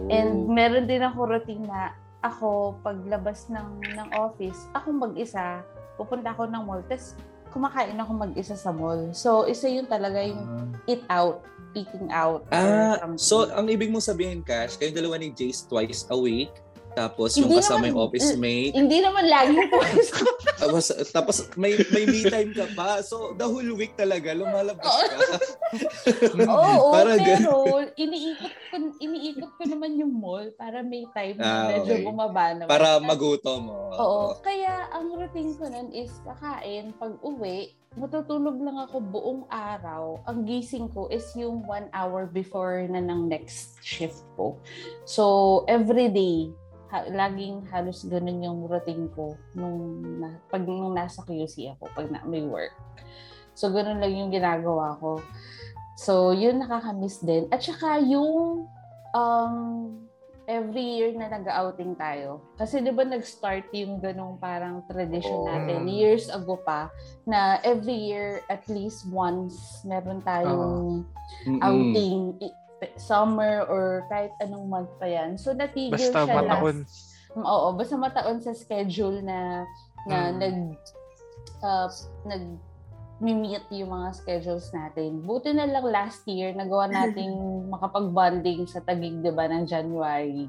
And 0.08 0.48
meron 0.48 0.84
din 0.84 1.00
ako 1.00 1.28
routine 1.28 1.64
na 1.64 1.96
ako, 2.22 2.78
paglabas 2.82 3.46
ng, 3.46 3.82
ng 3.94 4.08
office, 4.18 4.66
ako 4.74 4.90
mag-isa, 4.90 5.62
pupunta 5.94 6.34
ako 6.34 6.50
ng 6.50 6.62
mall, 6.66 6.82
tapos 6.86 7.14
kumakain 7.54 7.96
ako 7.96 8.12
mag-isa 8.14 8.54
sa 8.58 8.74
mall. 8.74 9.10
So, 9.14 9.46
isa 9.46 9.70
yun 9.70 9.86
talaga 9.86 10.20
yung 10.20 10.74
eat 10.90 11.02
out, 11.08 11.46
eating 11.72 12.10
out. 12.10 12.44
Ah, 12.50 12.98
something. 12.98 13.20
so 13.20 13.48
ang 13.54 13.66
ibig 13.70 13.88
mong 13.88 14.04
sabihin, 14.04 14.42
Cash, 14.42 14.76
kayong 14.76 14.98
dalawa 14.98 15.16
ni 15.18 15.30
Jace 15.30 15.64
twice 15.64 16.04
a 16.10 16.16
week, 16.16 16.50
tapos 16.90 17.34
yung 17.34 17.46
Hindi 17.46 17.58
kasama 17.58 17.76
naman- 17.78 17.88
yung 17.88 18.00
office 18.00 18.28
mate, 18.34 18.72
Hindi 18.72 18.98
naman 18.98 19.24
laging 19.24 19.66
twice. 19.68 20.10
tapos, 20.62 20.84
tapos 21.08 21.36
may 21.54 21.72
may 21.88 22.04
me 22.04 22.20
time 22.22 22.50
ka 22.50 22.66
pa. 22.72 23.00
So 23.00 23.32
the 23.32 23.44
whole 23.44 23.72
week 23.72 23.94
talaga 23.94 24.32
lumalabas 24.32 24.82
ka. 24.82 25.06
Oo, 26.40 26.90
Parang 26.94 27.18
pero 27.18 27.52
iniikot 27.94 28.54
ko, 28.70 28.76
iniikot 28.98 29.50
ko 29.52 29.62
naman 29.64 29.94
yung 29.94 30.12
mall 30.12 30.48
para 30.54 30.80
may 30.80 31.04
time 31.12 31.36
Ah, 31.38 31.68
na 31.68 31.76
medyo 31.76 31.94
okay. 31.94 32.04
bumaba 32.04 32.44
naman. 32.52 32.68
para 32.68 32.98
magutom 32.98 33.60
mo. 33.66 33.78
Oo. 33.92 34.22
Kaya 34.40 34.88
ang 34.90 35.12
routine 35.12 35.54
ko 35.54 35.66
nun 35.66 35.90
is 35.90 36.10
kakain, 36.24 36.90
pag 36.94 37.14
uwi, 37.20 37.72
matutulog 37.94 38.58
lang 38.58 38.78
ako 38.78 39.00
buong 39.00 39.42
araw. 39.48 40.22
Ang 40.24 40.44
gising 40.44 40.86
ko 40.88 41.08
is 41.08 41.26
yung 41.34 41.64
one 41.64 41.90
hour 41.90 42.26
before 42.26 42.86
na 42.86 42.98
ng 42.98 43.26
next 43.26 43.78
shift 43.80 44.22
ko. 44.34 44.54
So, 45.02 45.24
every 45.66 46.08
day, 46.08 46.52
ha- 46.88 47.08
laging 47.08 47.64
halos 47.68 48.04
ganun 48.04 48.44
yung 48.44 48.60
routine 48.64 49.08
ko 49.12 49.36
nung, 49.52 50.00
na, 50.20 50.40
pag 50.48 50.64
nung 50.64 50.92
nasa 50.92 51.24
QC 51.24 51.76
ako, 51.76 51.88
pag 51.92 52.08
na, 52.08 52.24
may 52.24 52.44
work. 52.44 52.72
So, 53.52 53.68
ganun 53.70 53.98
lang 53.98 54.14
yung 54.14 54.30
ginagawa 54.30 54.96
ko. 55.02 55.18
So, 55.98 56.30
yun 56.30 56.62
nakakamiss 56.62 57.20
din. 57.26 57.50
At 57.50 57.58
saka 57.58 57.98
yung 57.98 58.70
um, 59.12 59.54
every 60.48 60.96
year 60.96 61.12
na 61.12 61.28
nag-outing 61.28 61.92
tayo. 62.00 62.40
Kasi 62.56 62.80
di 62.80 62.88
ba 62.88 63.04
nag-start 63.04 63.68
yung 63.76 64.00
ganong 64.00 64.40
parang 64.40 64.80
tradition 64.88 65.44
Oo. 65.44 65.50
natin 65.50 65.84
years 65.84 66.32
ago 66.32 66.56
pa 66.56 66.88
na 67.28 67.60
every 67.60 67.94
year 67.94 68.40
at 68.48 68.64
least 68.72 69.04
once 69.12 69.84
meron 69.84 70.24
tayong 70.24 71.04
Mm-mm. 71.44 71.60
outing 71.60 72.32
i- 72.40 72.56
summer 72.96 73.66
or 73.66 74.06
kahit 74.06 74.30
anong 74.38 74.66
month 74.66 74.90
pa 74.96 75.06
yan. 75.06 75.34
So 75.34 75.50
natigil 75.50 75.94
Basta 75.94 76.24
siya 76.24 76.34
mataon. 76.38 76.76
last 76.82 77.16
Oo, 77.36 77.66
basta 77.72 77.94
mataon 77.94 78.38
sa 78.40 78.52
schedule 78.52 79.20
na 79.20 79.62
na 80.04 80.30
Mm. 80.30 80.36
nag 80.38 80.56
uh, 81.60 81.88
nag 82.24 82.44
meet 83.18 83.66
yung 83.68 83.90
mga 83.90 84.14
schedules 84.14 84.70
natin. 84.70 85.20
Buti 85.22 85.50
na 85.50 85.66
lang 85.66 85.84
last 85.84 86.22
year 86.24 86.54
nagawa 86.54 86.86
nating 86.86 87.34
makapag-bonding 87.74 88.64
sa 88.64 88.78
Tagig, 88.80 89.18
'di 89.20 89.30
ba, 89.30 89.50
ng 89.50 89.66
January. 89.66 90.46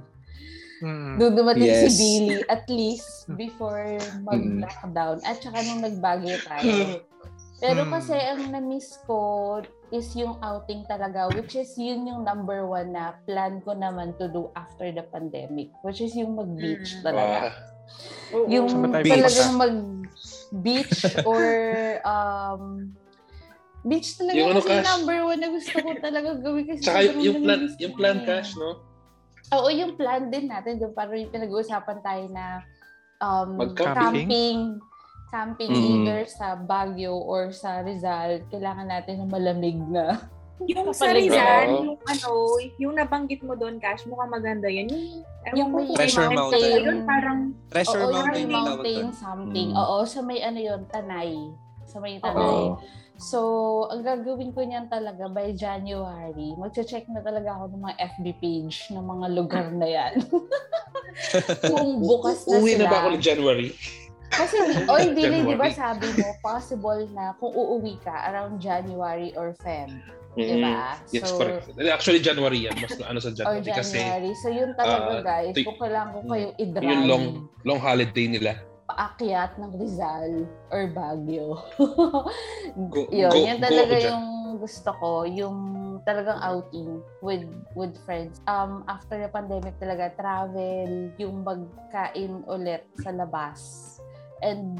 Mm. 0.79 1.19
Doon 1.19 1.33
dumating 1.35 1.65
si 1.67 1.87
Yes. 1.89 1.97
Billy 1.97 2.39
at 2.47 2.63
least 2.71 3.27
before 3.35 3.99
mag-lockdown 4.23 5.19
at 5.27 5.41
saka 5.43 5.59
nung 5.65 5.83
nagbagyo 5.83 6.39
tayo. 6.45 7.03
Pero 7.61 7.83
Mm. 7.83 7.91
kasi 7.91 8.15
ang 8.15 8.55
na-miss 8.55 8.95
ko 9.03 9.59
is 9.91 10.13
yung 10.13 10.37
outing 10.39 10.85
talaga 10.85 11.29
which 11.31 11.53
is 11.53 11.73
yun 11.73 12.03
yung 12.03 12.21
number 12.21 12.63
one 12.63 12.91
na 12.91 13.17
plan 13.23 13.57
ko 13.59 13.73
naman 13.73 14.13
to 14.15 14.27
do 14.27 14.49
after 14.53 14.87
the 14.87 15.01
pandemic 15.05 15.69
which 15.81 15.99
is 15.99 16.13
yung 16.13 16.33
mag-beach 16.33 16.95
Mm. 16.95 17.03
talaga. 17.03 17.37
Wow. 18.29 18.45
Yung 18.47 18.67
tayo 18.87 19.03
talagang 19.03 19.51
pupunta? 19.51 19.61
mag-beach 19.63 20.99
or 21.29 21.43
um, 22.03 22.93
beach 23.81 24.13
talaga 24.15 24.35
Yung 24.35 24.49
ano, 24.51 24.59
kasi 24.59 24.69
yung 24.69 24.77
Cash? 24.77 24.91
number 24.93 25.17
one 25.23 25.39
na 25.39 25.49
gusto 25.49 25.75
ko 25.75 25.89
talaga 25.97 26.29
gawin 26.37 26.63
kasi 26.65 26.79
Tsaka 26.79 26.99
sobrang 27.01 27.23
yung 27.23 27.37
plan, 27.41 27.61
yung 27.75 27.93
plan 27.95 28.17
eh. 28.17 28.25
cash, 28.25 28.51
no? 28.55 28.69
Oo, 29.49 29.67
yung 29.71 29.93
plan 29.95 30.29
din 30.29 30.45
natin. 30.45 30.77
Yung 30.77 30.93
parang 30.93 31.17
yung 31.17 31.33
pinag-uusapan 31.33 31.97
tayo 31.99 32.23
na 32.29 32.61
um, 33.17 33.57
Mag-camping? 33.57 34.29
camping. 34.29 34.59
Camping 35.29 35.69
Mm. 35.69 35.85
either 36.01 36.21
sa 36.25 36.53
Baguio 36.55 37.13
or 37.13 37.49
sa 37.49 37.79
Rizal. 37.79 38.41
Kailangan 38.49 38.87
natin 38.87 39.21
ng 39.21 39.29
malamig 39.29 39.77
na. 39.79 40.17
Yung 40.67 40.91
sa. 40.97 41.09
Rizal, 41.09 41.71
Oo. 41.71 41.83
yung 41.85 41.99
ano, 42.03 42.29
yung 42.75 42.93
nabanggit 42.93 43.39
mo 43.39 43.53
doon, 43.53 43.79
Cash, 43.79 44.03
mukhang 44.03 44.27
maganda 44.29 44.67
yun. 44.67 44.91
Yung, 44.91 45.23
Yung 45.55 45.69
may 45.71 45.87
Treasure 45.93 46.27
Mountain. 46.27 46.81
Yun, 46.83 46.99
parang, 47.05 47.39
Treasure 47.69 48.03
Oo, 48.03 48.11
Mountain 48.11 48.43
yung 48.43 48.51
mountain 48.51 49.05
something. 49.13 49.69
Mm. 49.71 49.79
Oo, 49.79 50.03
sa 50.03 50.19
may 50.19 50.41
ano 50.41 50.59
yun, 50.59 50.81
Tanay. 50.85 51.31
Sa 51.85 52.03
may 52.03 52.19
Tanay. 52.19 52.35
Oo. 52.35 52.75
So, 53.15 53.39
ang 53.87 53.99
gagawin 54.01 54.51
ko 54.51 54.59
niyan 54.59 54.87
talaga 54.87 55.27
by 55.27 55.51
January, 55.53 56.55
magche-check 56.55 57.07
na 57.07 57.19
talaga 57.19 57.51
ako 57.53 57.67
ng 57.69 57.81
mga 57.81 57.95
FB 58.13 58.25
page 58.35 58.75
ng 58.89 59.03
mga 59.05 59.25
lugar 59.29 59.67
na 59.69 59.87
yan. 59.87 60.13
Kung 61.67 61.99
bukas 61.99 62.43
na 62.45 62.57
Uwi 62.57 62.75
sila. 62.75 62.79
na 62.79 62.87
ba 62.87 62.97
ako 62.97 63.07
ng 63.11 63.23
January? 63.23 63.67
Kasi, 64.29 64.55
oy, 64.91 65.11
Billy, 65.11 65.41
di 65.41 65.53
ba 65.53 65.67
January. 65.67 65.73
sabi 65.73 66.07
mo, 66.13 66.27
possible 66.39 67.01
na 67.11 67.33
kung 67.35 67.51
uuwi 67.51 67.97
ka 67.99 68.29
around 68.29 68.57
January 68.57 69.33
or 69.33 69.53
Feb. 69.57 69.89
Di 70.31 70.61
ba? 70.61 70.95
Mm. 70.95 71.09
Yes, 71.09 71.25
So, 71.25 71.37
correct. 71.37 71.73
Actually, 71.75 72.21
January 72.21 72.63
yan. 72.63 72.77
Mas 72.77 72.93
ano 72.99 73.17
sa 73.17 73.33
Or 73.43 73.57
January. 73.57 73.73
Kasi 73.73 73.97
January. 73.97 74.31
So, 74.37 74.47
yun 74.47 74.71
talaga, 74.73 75.11
ah, 75.11 75.21
guys. 75.21 75.53
y- 75.53 75.65
Kung 75.65 75.77
kailangan 75.77 76.09
ko 76.11 76.19
kayong 76.23 76.55
i-drive, 76.55 76.85
yung 76.87 77.03
long 77.05 77.25
long 77.63 77.79
holiday 77.79 78.27
nila. 78.27 78.53
paakyat 78.87 79.53
ng 79.55 79.71
Rizal 79.75 80.33
or 80.69 80.89
Baguio. 80.89 81.61
Go- 82.89 83.09
yun, 83.11 83.29
go- 83.29 83.37
yun 83.39 83.57
go 83.57 83.63
talaga 83.63 83.95
dyan. 83.95 84.09
yung 84.09 84.25
gusto 84.57 84.89
ko, 84.91 85.11
yung 85.23 85.57
talagang 86.01 86.41
outing 86.41 86.89
with 87.21 87.45
with 87.73 87.93
friends. 88.01 88.41
Um, 88.45 88.81
after 88.85 89.15
the 89.15 89.29
pandemic 89.29 89.77
talaga, 89.77 90.09
travel, 90.15 90.89
yung 91.15 91.45
magkain 91.45 92.41
ulit 92.45 92.81
sa 92.97 93.13
labas. 93.13 93.61
And 94.41 94.79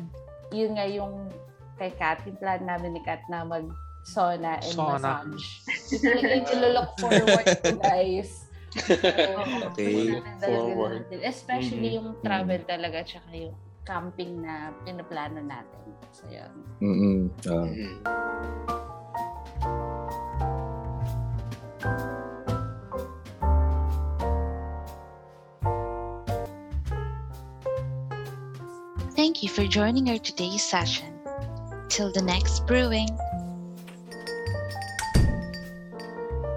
yun 0.50 0.76
nga 0.76 0.86
yung 0.86 1.30
kay 1.76 1.91
Kat, 1.93 2.24
yung 2.24 2.36
plan 2.36 2.62
namin 2.62 2.93
ni 2.93 3.02
Kat 3.02 3.24
na 3.28 3.43
mag 3.43 3.67
sauna 4.02 4.58
and 4.58 4.74
Sauna. 4.74 5.24
massage. 5.24 5.45
Ito 5.93 6.02
talaga 6.06 6.34
yung 6.34 6.48
nilolook 6.50 6.89
forward 6.98 7.48
to 7.62 7.74
guys. 7.78 8.32
Oo, 8.69 9.41
Okay. 9.74 10.22
Forward. 10.39 11.04
natin. 11.10 11.19
Especially 11.22 11.89
Mhm. 11.91 11.98
yung 11.98 12.10
travel 12.19 12.62
talaga 12.63 13.02
tsaka 13.02 13.30
yung 13.34 13.56
camping 13.82 14.39
na 14.39 14.69
pinaplano 14.84 15.41
natin. 15.41 15.88
So, 16.12 16.26
yun. 16.28 16.54
Mm-mm. 16.80 17.19
Ah. 17.43 17.65
Mm. 17.65 17.98
You 29.41 29.47
for 29.47 29.65
joining 29.65 30.10
our 30.10 30.17
today's 30.17 30.62
session. 30.62 31.17
Till 31.88 32.12
the 32.12 32.21
next 32.21 32.67
brewing. 32.67 33.08